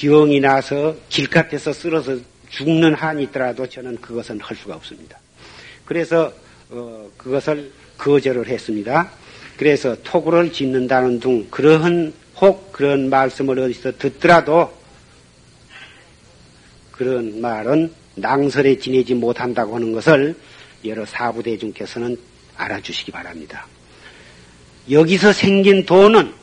병이 0.00 0.38
나서 0.40 0.94
길가에서 1.08 1.72
쓰러서 1.72 2.18
죽는 2.50 2.94
한이 2.94 3.24
있더라도 3.24 3.66
저는 3.66 4.00
그것은 4.00 4.40
할 4.40 4.56
수가 4.56 4.76
없습니다. 4.76 5.18
그래서 5.84 6.32
어, 6.70 7.10
그것을 7.16 7.72
거절을 7.96 8.46
했습니다. 8.46 9.10
그래서 9.56 9.96
토구를 10.04 10.52
짓는다는 10.52 11.18
등 11.18 11.48
그러한 11.50 12.12
혹 12.36 12.72
그런 12.72 13.10
말씀을 13.10 13.58
어디서 13.58 13.98
듣더라도 13.98 14.72
그런 16.92 17.40
말은 17.40 17.92
낭설에 18.14 18.78
지내지 18.78 19.14
못한다고 19.14 19.74
하는 19.74 19.92
것을 19.92 20.36
여러 20.84 21.04
사부대중께서는 21.04 22.16
알아주시기 22.56 23.10
바랍니다. 23.10 23.66
여기서 24.88 25.32
생긴 25.32 25.84
돈은 25.84 26.37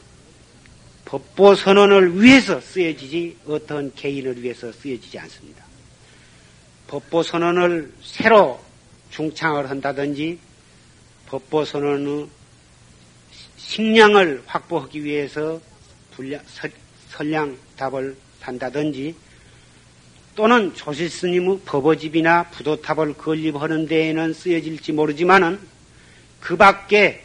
법보 1.15 1.55
선언을 1.55 2.21
위해서 2.21 2.59
쓰여지지 2.59 3.37
어떤 3.47 3.93
개인을 3.95 4.43
위해서 4.43 4.69
쓰여지지 4.69 5.17
않습니다. 5.19 5.63
법보 6.87 7.23
선언을 7.23 7.93
새로 8.03 8.59
중창을 9.11 9.69
한다든지 9.69 10.37
법보 11.27 11.63
선언의 11.63 12.27
식량을 13.55 14.43
확보하기 14.45 15.05
위해서 15.05 15.61
불량, 16.11 16.41
설량 17.07 17.57
답을 17.77 18.17
한다든지 18.41 19.15
또는 20.35 20.75
조실 20.75 21.09
스님의 21.09 21.61
법어집이나 21.63 22.49
부도탑을 22.49 23.13
건립하는 23.13 23.87
데에는 23.87 24.33
쓰여질지 24.33 24.91
모르지만은 24.91 25.61
그 26.41 26.57
밖에 26.57 27.23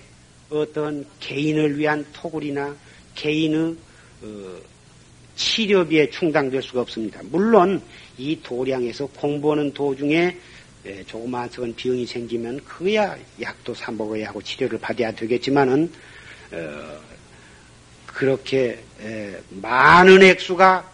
어떤 0.48 1.04
개인을 1.18 1.76
위한 1.76 2.06
토굴이나 2.12 2.76
개인의 3.20 3.76
어, 4.22 4.58
치료비에 5.36 6.10
충당될 6.10 6.62
수가 6.62 6.80
없습니다. 6.82 7.20
물론 7.24 7.82
이 8.18 8.38
도량에서 8.42 9.06
공부하는 9.06 9.72
도중에 9.72 10.36
예, 10.86 11.04
조그마한 11.04 11.50
썩은 11.50 11.74
병이 11.76 12.06
생기면 12.06 12.58
그야 12.64 13.14
약도 13.38 13.74
사 13.74 13.92
먹어야 13.92 14.28
하고 14.28 14.40
치료를 14.40 14.78
받아야 14.78 15.12
되겠지만은 15.12 15.92
어, 16.52 17.00
그렇게 18.06 18.82
에, 19.02 19.36
많은 19.50 20.22
액수가 20.22 20.90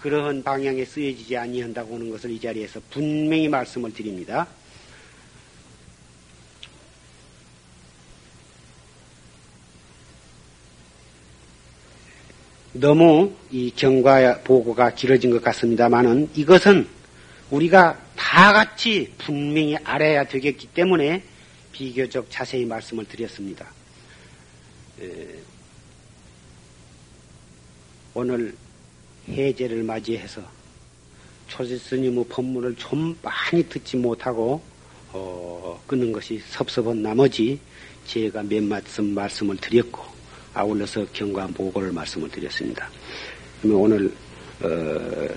그러한 0.00 0.42
방향에 0.42 0.84
쓰여지지 0.84 1.36
아니한다고 1.36 1.94
하는 1.94 2.10
것을 2.10 2.32
이 2.32 2.40
자리에서 2.40 2.80
분명히 2.90 3.48
말씀을 3.48 3.94
드립니다. 3.94 4.48
너무 12.72 13.32
이 13.50 13.70
경과 13.74 14.38
보고가 14.40 14.94
길어진 14.94 15.30
것 15.30 15.42
같습니다만은 15.42 16.30
이것은 16.34 16.88
우리가 17.50 18.00
다 18.16 18.52
같이 18.52 19.12
분명히 19.18 19.76
알아야 19.76 20.24
되겠기 20.24 20.68
때문에 20.68 21.22
비교적 21.72 22.26
자세히 22.30 22.64
말씀을 22.64 23.04
드렸습니다. 23.04 23.66
오늘 28.14 28.54
해제를 29.28 29.82
맞이해서 29.82 30.42
초지 31.48 31.78
스님의 31.78 32.26
법문을 32.28 32.76
좀 32.76 33.18
많이 33.22 33.62
듣지 33.68 33.96
못하고 33.96 34.62
어, 35.12 35.82
끊는 35.86 36.12
것이 36.12 36.40
섭섭한 36.48 37.02
나머지 37.02 37.58
제가 38.06 38.42
몇 38.42 38.62
말씀 38.62 39.12
말씀을 39.12 39.58
드렸고 39.58 40.11
아울러서 40.54 41.06
경과 41.12 41.46
보고를 41.46 41.92
말씀을 41.92 42.28
드렸습니다. 42.30 42.88
그러면 43.60 43.80
오늘 43.82 44.12
어, 44.60 45.28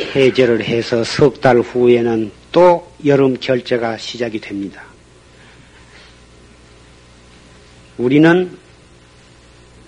해제를 0.00 0.64
해서 0.64 1.04
석 1.04 1.40
달 1.40 1.58
후에는 1.58 2.30
또 2.52 2.90
여름 3.04 3.38
결제가 3.38 3.96
시작이 3.98 4.40
됩니다. 4.40 4.84
우리는 7.98 8.56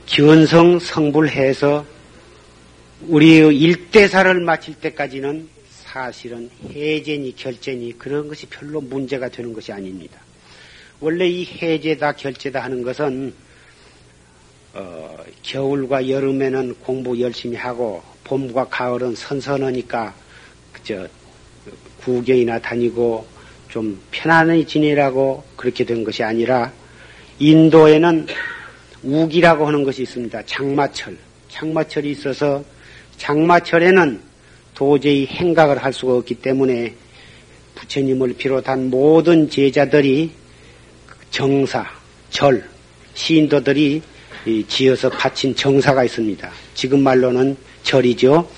견성 0.07 0.79
성불해서 0.79 1.87
우리의 3.09 3.57
일대사를 3.57 4.41
마칠 4.41 4.75
때까지는 4.75 5.49
사실은 5.71 6.51
해제니 6.71 7.35
결제니 7.35 7.99
그런 7.99 8.29
것이 8.29 8.47
별로 8.47 8.81
문제가 8.81 9.29
되는 9.29 9.53
것이 9.53 9.73
아닙니다. 9.73 10.21
원래 11.03 11.27
이 11.27 11.45
해제다 11.45 12.13
결제다 12.13 12.61
하는 12.61 12.85
것은 12.85 13.35
어, 14.73 15.17
겨울과 15.43 16.09
여름에는 16.09 16.77
공부 16.77 17.21
열심히 17.21 17.57
하고 17.57 18.01
봄과 18.23 18.69
가을은 18.69 19.17
선선하니까 19.17 20.15
그저 20.73 21.09
구경이나 22.03 22.61
다니고 22.61 23.27
좀 23.69 24.01
편안히 24.13 24.65
지내라고 24.65 25.43
그렇게 25.57 25.85
된 25.85 26.05
것이 26.05 26.23
아니라 26.23 26.73
인도에는 27.41 28.29
우기라고 29.03 29.67
하는 29.67 29.83
것이 29.83 30.03
있습니다. 30.03 30.47
장마철. 30.47 31.19
장마철이 31.49 32.13
있어서 32.13 32.63
장마철에는 33.17 34.21
도저히 34.77 35.27
행각을 35.27 35.79
할 35.79 35.93
수가 35.93 36.15
없기 36.15 36.37
때문에 36.37 36.95
부처님을 37.75 38.35
비롯한 38.35 38.89
모든 38.89 39.51
제자들이 39.51 40.42
정사, 41.33 41.85
절, 42.31 42.63
시인도들이 43.15 44.03
지어서 44.69 45.09
바친 45.09 45.57
정사가 45.57 46.05
있습니다. 46.05 46.53
지금 46.75 47.03
말로는 47.03 47.57
절이죠. 47.83 48.49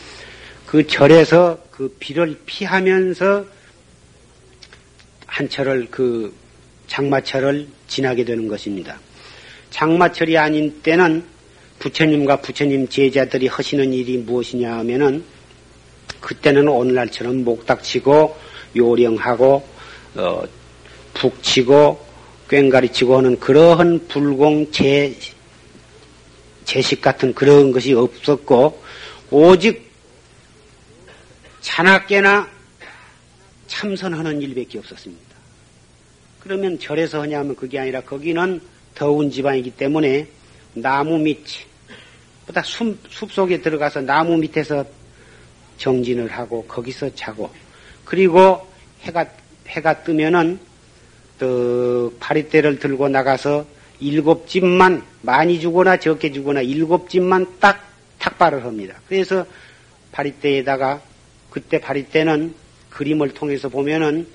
그 0.66 0.86
절에서 0.86 1.58
그 1.70 1.96
비를 2.00 2.36
피하면서 2.44 3.46
한철을 5.26 5.86
그 5.90 6.34
장마철을 6.88 7.68
지나게 7.86 8.24
되는 8.24 8.48
것입니다. 8.48 8.98
장마철이 9.70 10.36
아닌 10.36 10.80
때는 10.82 11.24
부처님과 11.78 12.40
부처님 12.40 12.88
제자들이 12.88 13.46
하시는 13.46 13.92
일이 13.92 14.18
무엇이냐 14.18 14.78
하면은 14.78 15.24
그때는 16.20 16.66
오늘날처럼 16.66 17.44
목닥치고 17.44 18.36
요령하고 18.76 19.68
어, 20.16 20.42
북치고 21.14 22.13
꽹가리치고 22.54 23.16
하는 23.16 23.38
그러한 23.40 24.06
불공 24.06 24.70
제 24.70 25.16
제식 26.64 27.00
같은 27.00 27.34
그런 27.34 27.72
것이 27.72 27.92
없었고 27.92 28.82
오직 29.30 29.90
자나깨나 31.60 32.48
참선하는 33.66 34.40
일밖에 34.42 34.78
없었습니다. 34.78 35.34
그러면 36.40 36.78
절에서 36.78 37.22
하냐면 37.22 37.56
그게 37.56 37.78
아니라 37.78 38.00
거기는 38.02 38.60
더운 38.94 39.30
지방이기 39.30 39.72
때문에 39.72 40.28
나무 40.74 41.18
밑, 41.18 41.42
보다 42.46 42.62
숲, 42.62 42.98
숲 43.08 43.32
속에 43.32 43.60
들어가서 43.60 44.02
나무 44.02 44.36
밑에서 44.36 44.84
정진을 45.78 46.30
하고 46.30 46.64
거기서 46.66 47.14
자고 47.14 47.50
그리고 48.04 48.66
해가 49.00 49.26
해가 49.66 50.02
뜨면은 50.04 50.60
또 51.38 52.12
파리대를 52.20 52.78
들고 52.78 53.08
나가서 53.08 53.66
일곱 54.00 54.48
집만 54.48 55.04
많이 55.22 55.60
주거나 55.60 55.96
적게 55.98 56.32
주거나 56.32 56.60
일곱 56.60 57.08
집만 57.08 57.58
딱 57.60 57.88
탁발을 58.18 58.64
합니다. 58.64 59.00
그래서 59.08 59.46
파리대에다가 60.12 61.00
그때 61.50 61.80
파리대는 61.80 62.54
그림을 62.90 63.34
통해서 63.34 63.68
보면은 63.68 64.26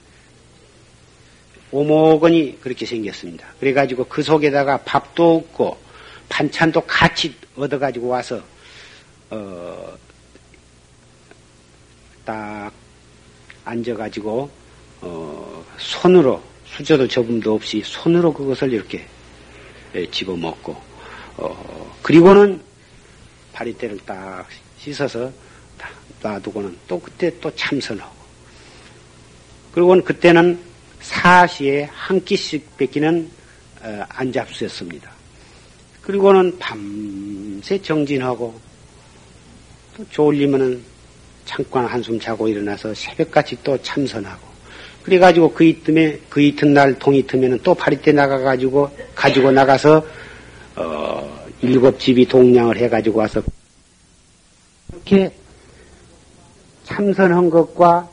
오목원이 1.71 2.59
그렇게 2.61 2.85
생겼습니다. 2.85 3.47
그래가지고 3.59 4.05
그 4.05 4.23
속에다가 4.23 4.77
밥도 4.77 5.35
없고 5.35 5.77
반찬도 6.29 6.81
같이 6.81 7.35
얻어가지고 7.55 8.07
와서 8.07 8.41
어, 9.29 9.97
딱 12.25 12.71
앉아가지고 13.65 14.49
어, 15.01 15.65
손으로 15.77 16.48
수저도 16.75 17.07
접음도 17.07 17.55
없이 17.55 17.81
손으로 17.83 18.33
그것을 18.33 18.73
이렇게 18.73 19.05
예, 19.95 20.09
집어먹고 20.09 20.75
어, 21.37 21.97
그리고는 22.01 22.61
바리대를 23.53 23.97
딱 24.05 24.47
씻어서 24.77 25.31
놔두고는 26.21 26.77
또 26.87 26.99
그때 26.99 27.31
또 27.39 27.53
참선하고 27.55 28.15
그리고는 29.71 30.03
그때는 30.03 30.59
사시에 31.01 31.89
한 31.91 32.23
끼씩 32.23 32.77
뺏기는 32.77 33.29
어, 33.81 34.05
안 34.09 34.31
잡수였습니다. 34.31 35.11
그리고는 36.01 36.57
밤새 36.59 37.81
정진하고 37.81 38.59
또 39.95 40.05
졸리면은 40.09 40.83
잠깐 41.45 41.85
한숨 41.85 42.19
자고 42.19 42.47
일어나서 42.47 42.93
새벽같이 42.93 43.57
또 43.63 43.81
참선하고 43.81 44.48
그래가지고 45.09 45.53
그 45.53 45.63
이듬해 45.63 46.19
그 46.29 46.39
이튿날 46.39 46.99
동이틈에는 46.99 47.61
또 47.63 47.73
파리때 47.73 48.11
나가가지고 48.11 48.89
가지고 49.15 49.49
나가서 49.51 50.05
어 50.75 51.45
일곱 51.63 51.99
집이 51.99 52.27
동량을 52.27 52.77
해가지고 52.77 53.19
와서 53.19 53.41
이렇게 54.93 55.33
참선한 56.83 57.49
것과 57.49 58.07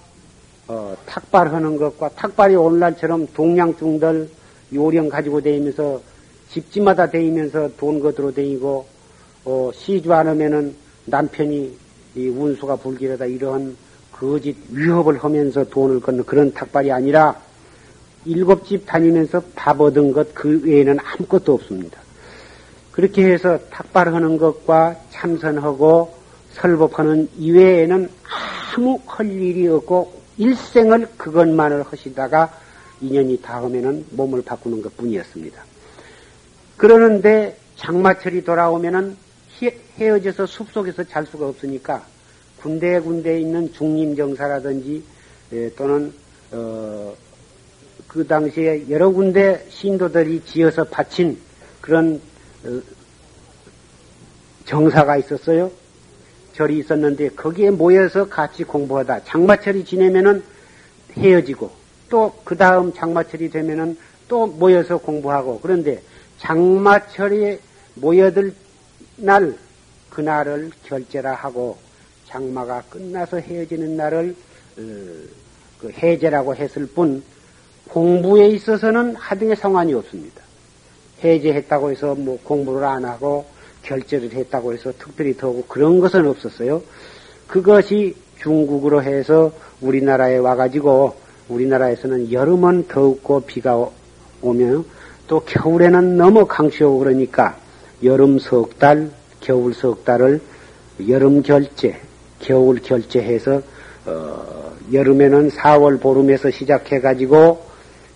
어, 0.69 0.97
탁발하는 1.05 1.77
것과 1.77 2.09
탁발이 2.17 2.55
오늘날처럼 2.55 3.29
동양 3.35 3.77
중들 3.77 4.31
요령 4.73 5.11
가지고 5.11 5.43
다니면서 5.43 6.01
집집마다 6.51 7.11
다니면서 7.11 7.71
돈 7.77 8.01
거들어 8.01 8.33
다니고 8.33 8.87
어, 9.45 9.71
시주 9.75 10.13
않으면은 10.15 10.75
남편이 11.05 11.77
이 12.17 12.29
운수가 12.29 12.77
불길하다 12.77 13.27
이러한 13.27 13.77
거짓 14.19 14.57
위협을 14.71 15.19
하면서 15.19 15.65
돈을 15.65 16.01
걷는 16.01 16.25
그런 16.25 16.53
탁발이 16.53 16.91
아니라 16.91 17.37
일곱 18.25 18.67
집 18.67 18.87
다니면서 18.87 19.43
밥 19.55 19.81
얻은 19.81 20.13
것 20.13 20.35
그 20.35 20.63
외에는 20.65 20.99
아무것도 21.01 21.55
없습니다. 21.55 22.01
그렇게 22.93 23.31
해서 23.31 23.59
탁발하는 23.71 24.39
것과 24.39 24.97
참선하고 25.11 26.15
설법하는 26.53 27.29
이외에는 27.37 28.09
아무 28.75 29.01
할 29.07 29.31
일이 29.31 29.69
없고 29.69 30.23
일생을 30.39 31.09
그것만을 31.17 31.83
하시다가 31.83 32.59
인연이 33.01 33.41
닿으면은 33.41 34.07
몸을 34.11 34.43
바꾸는 34.43 34.83
것 34.83 34.97
뿐이었습니다. 34.97 35.63
그러는데 36.77 37.59
장마철이 37.77 38.45
돌아오면은 38.45 39.17
헤어져서 39.99 40.47
숲속에서 40.47 41.05
잘 41.05 41.27
수가 41.27 41.49
없으니까 41.49 42.05
군데군데 42.61 43.41
있는 43.41 43.73
중림정사라든지 43.73 45.03
예, 45.53 45.71
또는 45.75 46.13
어, 46.53 47.15
그 48.09 48.27
당시에 48.27 48.89
여러 48.89 49.11
군데 49.11 49.67
신도들이 49.71 50.43
지어서 50.45 50.85
바친 50.85 51.39
그런 51.81 52.21
어, 52.65 52.81
정사가 54.65 55.17
있었어요. 55.19 55.71
절이 56.55 56.79
있었는데 56.79 57.31
거기에 57.31 57.71
모여서 57.71 58.29
같이 58.29 58.65
공부하다 58.65 59.25
장마철이 59.25 59.85
지내면은 59.85 60.43
헤어지고 61.17 61.71
또 62.09 62.33
그 62.45 62.57
다음 62.57 62.93
장마철이 62.93 63.51
되면은 63.51 63.99
또 64.29 64.47
모여서 64.47 64.99
공부하고 64.99 65.61
그런데 65.61 66.03
장마철에 66.39 67.59
모여들 67.95 68.55
날 69.17 69.57
그날을 70.11 70.71
결제라 70.85 71.35
하고 71.35 71.77
장마가 72.27 72.83
끝나서 72.91 73.39
헤어지는 73.39 73.97
날을 73.97 74.35
어, 74.79 74.83
그 75.81 75.91
해제라고 75.93 76.55
했을 76.55 76.87
뿐 76.87 77.23
공부에 77.89 78.49
있어서는 78.49 79.15
하등의 79.17 79.57
상관이 79.57 79.95
없습니다. 79.95 80.43
해제했다고 81.23 81.91
해서 81.91 82.15
뭐 82.15 82.39
공부를 82.43 82.85
안 82.85 83.05
하고 83.05 83.47
결제를 83.83 84.33
했다고 84.33 84.75
해서 84.75 84.93
특별히 84.99 85.37
더고 85.37 85.65
그런 85.67 86.01
것은 86.01 86.27
없었어요. 86.27 86.83
그것이 87.47 88.17
중국으로 88.41 89.03
해서 89.03 89.53
우리나라에 89.81 90.39
와가지고 90.39 91.15
우리나라에서는 91.49 92.33
여름은 92.33 92.89
더웠고 92.89 93.41
비가 93.41 93.89
오면 94.43 94.85
또 95.27 95.41
겨울에는 95.41 96.17
너무 96.17 96.47
강추하고 96.47 96.99
그러니까 96.99 97.57
여름 98.03 98.39
석 98.39 98.79
달, 98.79 99.11
겨울 99.41 99.75
석 99.75 100.05
달을 100.05 100.41
여름 101.09 101.43
결제, 101.43 102.01
겨울 102.41 102.81
결제해서 102.81 103.63
어, 104.07 104.73
여름에는 104.93 105.51
4월 105.51 106.01
보름에서 106.01 106.51
시작해가지고 106.51 107.65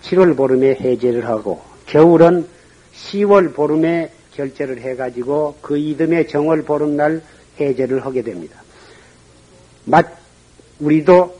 7월 0.02 0.36
보름에 0.36 0.76
해제를 0.80 1.28
하고 1.28 1.60
겨울은 1.86 2.46
10월 2.94 3.54
보름에 3.54 4.12
결제를 4.34 4.80
해가지고 4.80 5.56
그 5.60 5.76
이듬해 5.76 6.26
정월 6.26 6.62
보름날 6.62 7.22
해제를 7.60 8.04
하게 8.06 8.22
됩니다. 8.22 8.62
맞, 9.84 10.06
우리도 10.78 11.34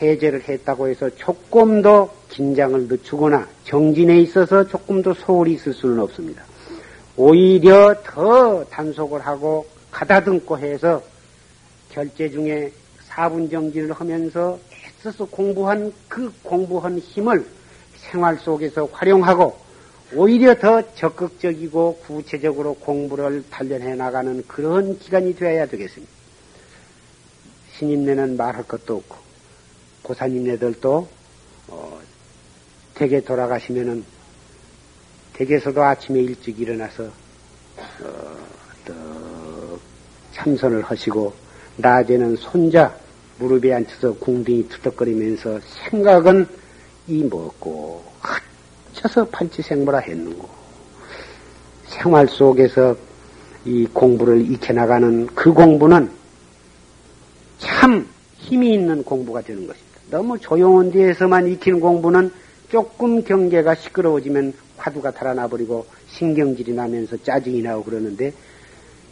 해제를 0.00 0.48
했다고 0.48 0.88
해서 0.88 1.10
조금 1.16 1.82
더 1.82 2.12
긴장을 2.28 2.88
늦추거나 2.88 3.48
정진에 3.64 4.20
있어서 4.20 4.66
조금 4.66 5.02
더 5.02 5.14
소홀히 5.14 5.54
있을 5.54 5.72
수는 5.72 6.00
없습니다. 6.00 6.44
오히려 7.16 7.94
더 8.04 8.64
단속을 8.64 9.20
하고 9.20 9.66
가다듬고 9.90 10.58
해서 10.58 11.02
결제 11.92 12.30
중에 12.30 12.72
사분 13.04 13.50
정진을 13.50 13.92
하면서 13.92 14.58
애써서 14.72 15.26
공부한 15.26 15.92
그 16.08 16.32
공부한 16.42 16.98
힘을 16.98 17.46
생활 17.96 18.38
속에서 18.38 18.86
활용하고 18.86 19.56
오히려 20.14 20.54
더 20.58 20.82
적극적이고 20.94 22.00
구체적으로 22.06 22.74
공부를 22.74 23.44
단련해 23.50 23.94
나가는 23.94 24.42
그런 24.46 24.98
기간이 24.98 25.34
되어야 25.36 25.66
되겠습니다. 25.66 26.12
신임내는 27.76 28.36
말할 28.36 28.64
것도 28.64 28.96
없고 28.96 29.16
고사님네들도 30.02 31.08
어, 31.68 32.00
댁에 32.94 33.20
돌아가시면은 33.20 34.04
댁에서도 35.34 35.82
아침에 35.82 36.20
일찍 36.20 36.60
일어나서 36.60 37.04
어, 37.04 38.42
참선을 40.32 40.82
하시고 40.82 41.41
낮에는 41.76 42.36
손자 42.36 42.94
무릎에 43.38 43.72
앉혀서 43.72 44.14
궁둥이 44.14 44.68
투덕거리면서 44.68 45.60
생각은 45.90 46.46
이 47.08 47.24
먹고 47.24 48.04
흩쳐서 48.92 49.26
판치생모라 49.28 49.98
했는고 49.98 50.48
생활 51.86 52.28
속에서 52.28 52.96
이 53.64 53.86
공부를 53.92 54.40
익혀나가는 54.50 55.26
그 55.34 55.52
공부는 55.52 56.10
참 57.58 58.06
힘이 58.36 58.74
있는 58.74 59.02
공부가 59.04 59.40
되는 59.40 59.66
것입니다. 59.66 60.00
너무 60.10 60.38
조용한 60.38 60.90
데에서만 60.90 61.48
익히는 61.48 61.80
공부는 61.80 62.32
조금 62.70 63.22
경계가 63.22 63.74
시끄러워지면 63.74 64.52
화두가 64.76 65.12
달아나버리고 65.12 65.86
신경질이 66.08 66.72
나면서 66.72 67.16
짜증이 67.22 67.62
나고 67.62 67.84
그러는데 67.84 68.32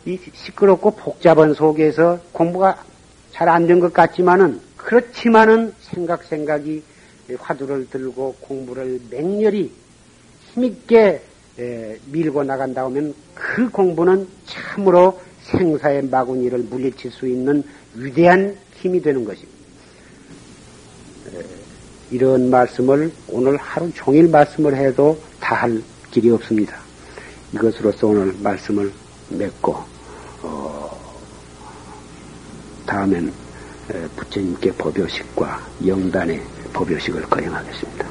이 0.07 0.19
시끄럽고 0.33 0.93
복잡한 0.93 1.55
속에서 1.55 2.21
공부가 2.33 2.83
잘 3.33 3.49
안 3.49 3.67
된 3.67 3.81
것 3.81 3.93
같지만은 3.93 4.61
그렇지만은 4.77 5.73
생각 5.81 6.25
생각이 6.25 6.83
화두를 7.39 7.89
들고 7.91 8.37
공부를 8.41 9.01
맹렬히 9.11 9.71
힘있게 10.53 11.23
밀고 12.07 12.43
나간다 12.45 12.85
하면 12.85 13.15
그 13.35 13.71
공부는 13.71 14.27
참으로 14.47 15.21
생사의 15.43 16.05
마구니를 16.07 16.61
물리칠 16.61 17.11
수 17.11 17.27
있는 17.29 17.63
위대한 17.95 18.57
힘이 18.77 19.01
되는 19.01 19.25
것입니다. 19.25 19.51
이런 22.11 22.51
말씀을 22.51 23.13
오늘 23.29 23.57
하루 23.57 23.93
종일 23.95 24.29
말씀을 24.29 24.77
해도 24.77 25.21
다 25.41 25.55
할 25.57 25.83
길이 26.11 26.31
없습니다. 26.31 26.77
이것으로서 27.55 28.07
오늘 28.09 28.35
말씀을 28.41 28.93
맺고 29.31 29.77
어, 30.43 30.99
다음엔 32.91 33.33
부처님께 34.17 34.73
법요식과 34.73 35.61
영단의 35.87 36.41
법요식을 36.73 37.23
거행하겠습니다. 37.23 38.10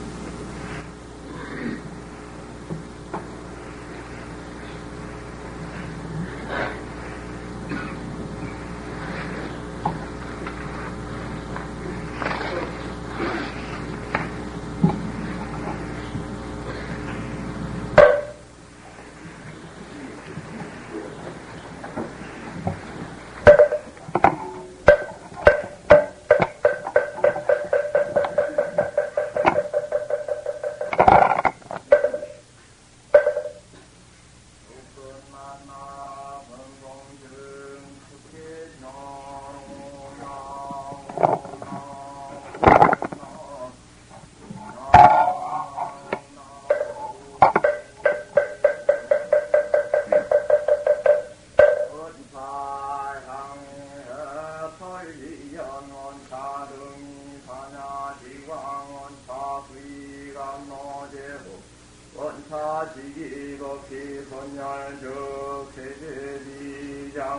대장 67.20 67.36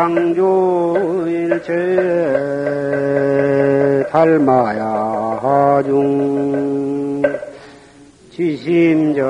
상주일체 0.00 1.68
닮아야 4.10 4.82
하중. 5.42 7.22
지심정예고야 8.32 9.20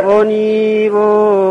모니불서가 0.04 1.46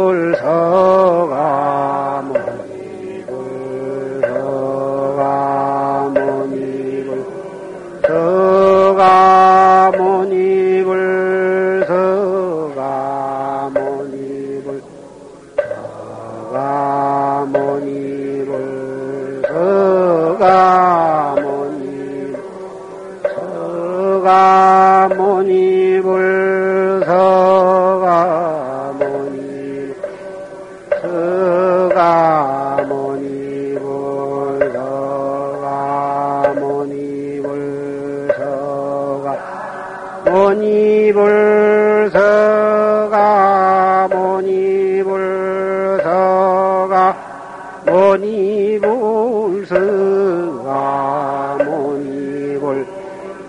모니불 48.24 49.66
서가 49.66 51.58
모니불 51.62 52.86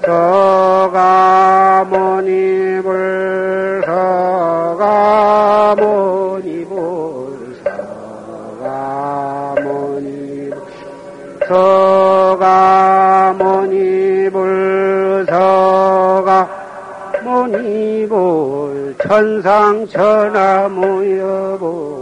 서가 0.06 1.86
모니불 1.90 3.84
서가 3.86 5.76
모니불 5.80 6.76
서가 7.64 9.56
모니불 9.64 10.60
서가 11.48 13.34
모니불 13.38 15.26
서가 15.30 16.50
모니불 17.24 18.96
천상 19.00 19.88
천하 19.88 20.68
모여볼 20.68 21.95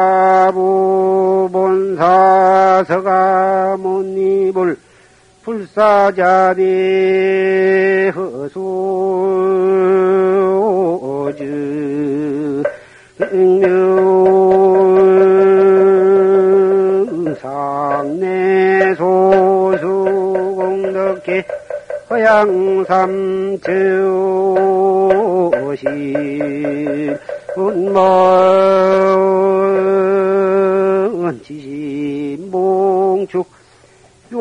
삼계대사사생자부 0.05 1.49
본사서가 1.51 3.77
못입을 3.77 4.77
불사자비 5.45 6.63
허소주 8.15 8.63
상내 17.39 18.95
소수공덕해 18.95 19.85
허양삼 22.09 23.59
저시 23.61 23.85
운먼 27.55 28.01
지심봉축 31.43 33.54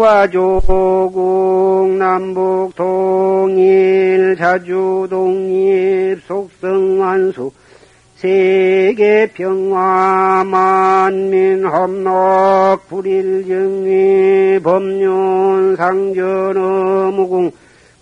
유아조국 0.05 1.97
남북 1.99 2.73
통일 2.77 4.37
자주 4.37 5.07
독립 5.09 6.21
속성안수 6.27 7.51
세계 8.17 9.31
평화 9.33 10.45
만민 10.45 11.65
합락 11.65 12.87
불일 12.89 13.49
정의 13.49 14.61
법륜 14.61 15.77
상전 15.77 16.55
어무궁 16.55 17.51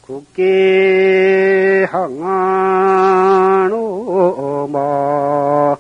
국계 0.01 1.87
항안 1.89 3.71
오마 3.73 5.77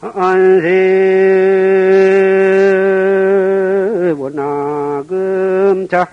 안세 0.00 0.94
원하 4.16 4.73
금자 5.34 6.06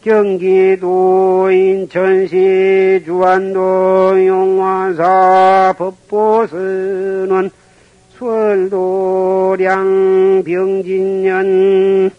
경기도 0.00 1.50
인천시 1.50 3.02
주안도 3.04 4.26
용화사 4.26 5.74
법보선원 5.76 7.50
수월도량 8.16 9.64
병진년 10.46 12.10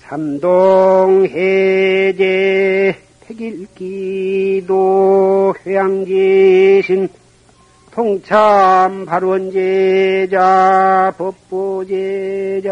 삼동 0.00 1.24
해제 1.24 2.94
백일기도 3.26 4.74
회양지신 5.64 7.08
통참 7.90 9.06
발원제자 9.06 10.34
법보제자 11.16 12.64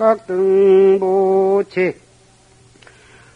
각각 0.00 0.26
등보체 0.26 1.94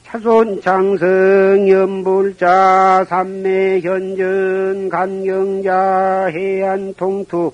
차손 0.05 0.63
장성 0.63 1.69
연불자 1.69 3.05
삼매현전 3.07 4.89
간경자 4.89 6.31
해안통투 6.33 7.53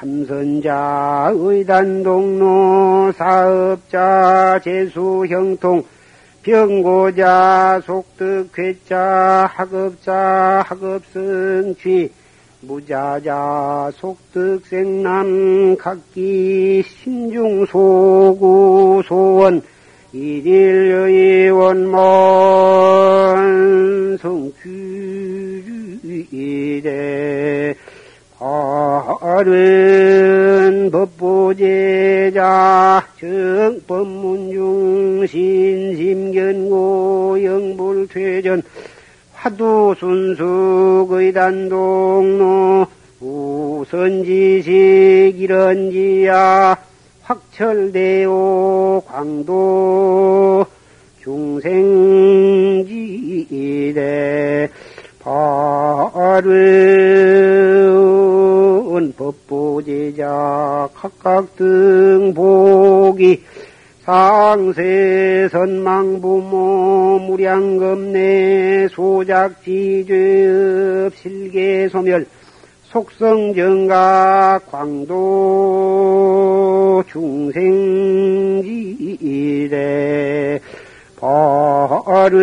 참선자 0.00 1.30
의단 1.34 2.02
동로 2.02 3.12
사업자 3.12 4.58
재수 4.64 5.26
형통 5.28 5.84
병고자 6.42 7.82
속득 7.84 8.48
괴자 8.54 9.50
학업자 9.52 10.64
학업승 10.66 11.74
취 11.78 12.10
무자자 12.62 13.92
속득 13.94 14.64
생남 14.64 15.76
각기 15.76 16.82
심중소구 16.82 17.82
소원 19.04 19.60
일일의 20.14 21.50
원만 21.50 21.98
성주이대 24.16 26.30
바른 28.40 29.60
법보제자 30.90 32.40
정법문중 33.20 35.26
신심견고 35.26 37.44
영불퇴전 37.44 38.62
화두순숙의 39.34 41.34
단동로 41.34 42.86
우선지식 43.20 44.70
이런지야 45.38 46.78
확철대오 47.22 49.02
광도 49.06 50.64
중생지대 51.22 51.90
바른 55.22 56.50
법보제자 59.16 60.88
각각 60.94 61.56
등복이 61.56 63.42
상세 64.04 65.48
선망부모 65.50 67.20
무량겁내 67.26 68.88
소작지죄업 68.88 70.08
실계소멸. 71.16 72.26
속성정각 72.92 74.70
광도 74.72 75.44
중생지대 77.08 77.70
바른 81.20 82.40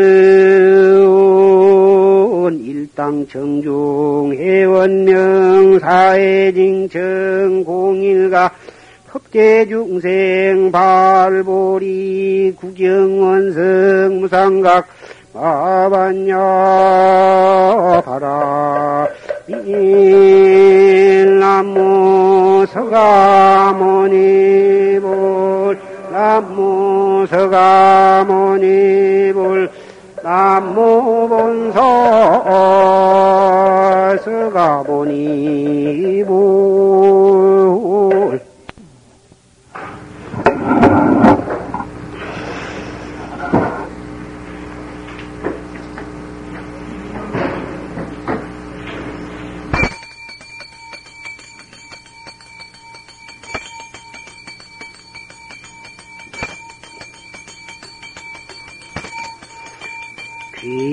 일 2.61 2.86
당 2.97 3.27
정중 3.27 4.33
회원명 4.33 5.77
사회징청 5.77 7.63
공일가 7.63 8.51
법계중생 9.11 10.71
발보리 10.71 12.55
구경원성 12.59 14.19
무상각 14.19 14.87
마반야 15.31 16.35
바라 18.03 19.07
일나무 19.47 20.25
서가모니볼 22.73 24.17
나무 26.11 27.27
서가모니볼 27.29 28.57
나무 30.27 31.29
본서 31.29 31.79
서가모니볼 34.25 35.07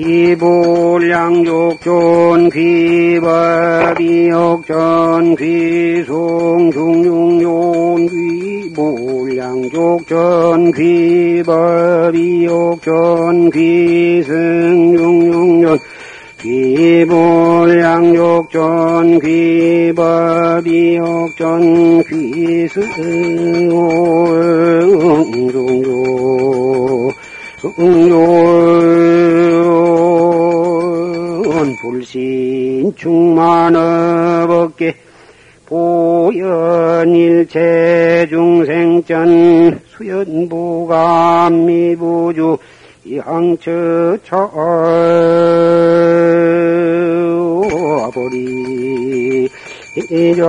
귀불량족존 0.05 1.89
귀법이역전 2.51 3.25
귀송중용용 5.35 6.77
귀불량족전 8.69 10.71
귀법이역전 10.73 11.49
귀승중용용 13.49 15.79
귀불량족전 16.37 17.09
귀법이역전 19.21 20.03
귀승중용 22.03 23.85
응용 27.79 29.04
불신 31.85 32.95
충만업업계 32.95 34.95
보현일체 35.67 37.55
중생전 38.27 39.81
수연부감미부주 39.85 42.57
이항처 43.05 44.17
처버리 44.23 44.65
이저 50.09 50.43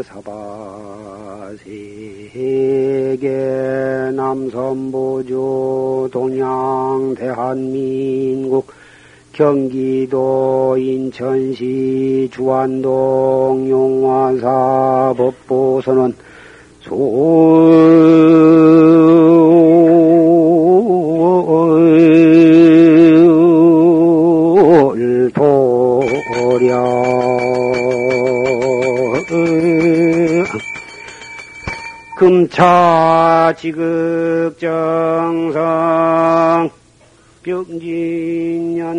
거사바 0.00 0.30
세계 3.10 4.12
남선보조 4.14 6.10
동양 6.12 7.16
대한민국 7.18 8.68
경기도 9.32 10.76
인천시 10.78 12.28
주안동 12.30 13.68
용화사 13.68 15.14
법보선원 15.16 16.14
솔도랴 16.84 17.80
금차 32.20 32.89
지극정성 33.60 35.60
병진년 37.42 38.94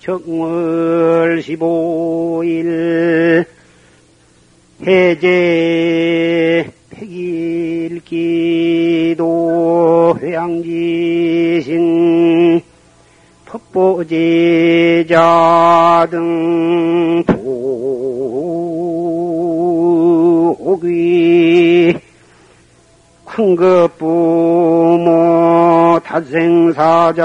정월 0.00 1.40
15일 1.40 3.46
해제 4.84 6.68
백일기도 6.90 8.08
회양지신 10.20 11.76
법보제자 13.46 15.16
등 16.10 16.95
황급부모 23.56 25.10
타생사장 26.04 27.24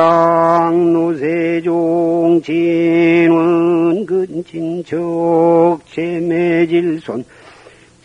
누세종 0.93 2.41
진원 2.43 4.05
근친척 4.05 5.81
제매질손 5.91 7.25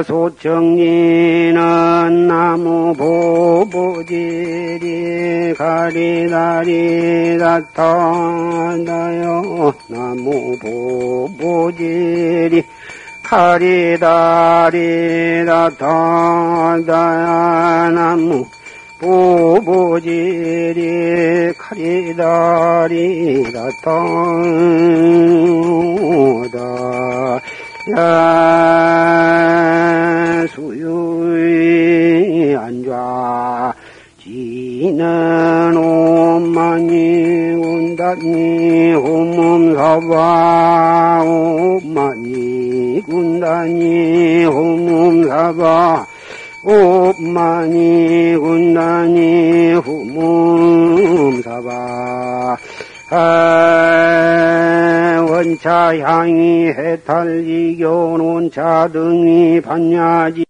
소정리는 0.05 1.55
나무 2.26 2.93
보보지리 2.95 4.12
가리다리 5.57 7.36
나타나요. 7.36 8.82
나무 9.88 10.57
보보지리 11.38 12.62
가리다리 13.22 14.78
나타나야. 15.45 16.93
나무 17.90 18.45
보보지리 19.01 20.12
가리다리 21.59 23.43
야 26.53 27.43
수유의 30.55 32.57
안좌 32.57 33.74
지는 34.22 35.76
오만이 35.76 37.55
운다니 37.55 38.93
홈몸사바 38.93 41.24
오만이 41.24 43.03
군다니 43.03 44.45
홈몸사바 44.45 46.07
오만이 46.64 48.37
군다니 48.37 49.72
홈몸사바. 49.85 51.72
아, 51.72 52.57
원차 55.29 55.99
향이 55.99 56.69
해탈 56.69 57.47
이견 57.47 58.21
원차 58.21 58.89
등이 58.93 59.61
반야지 59.61 60.45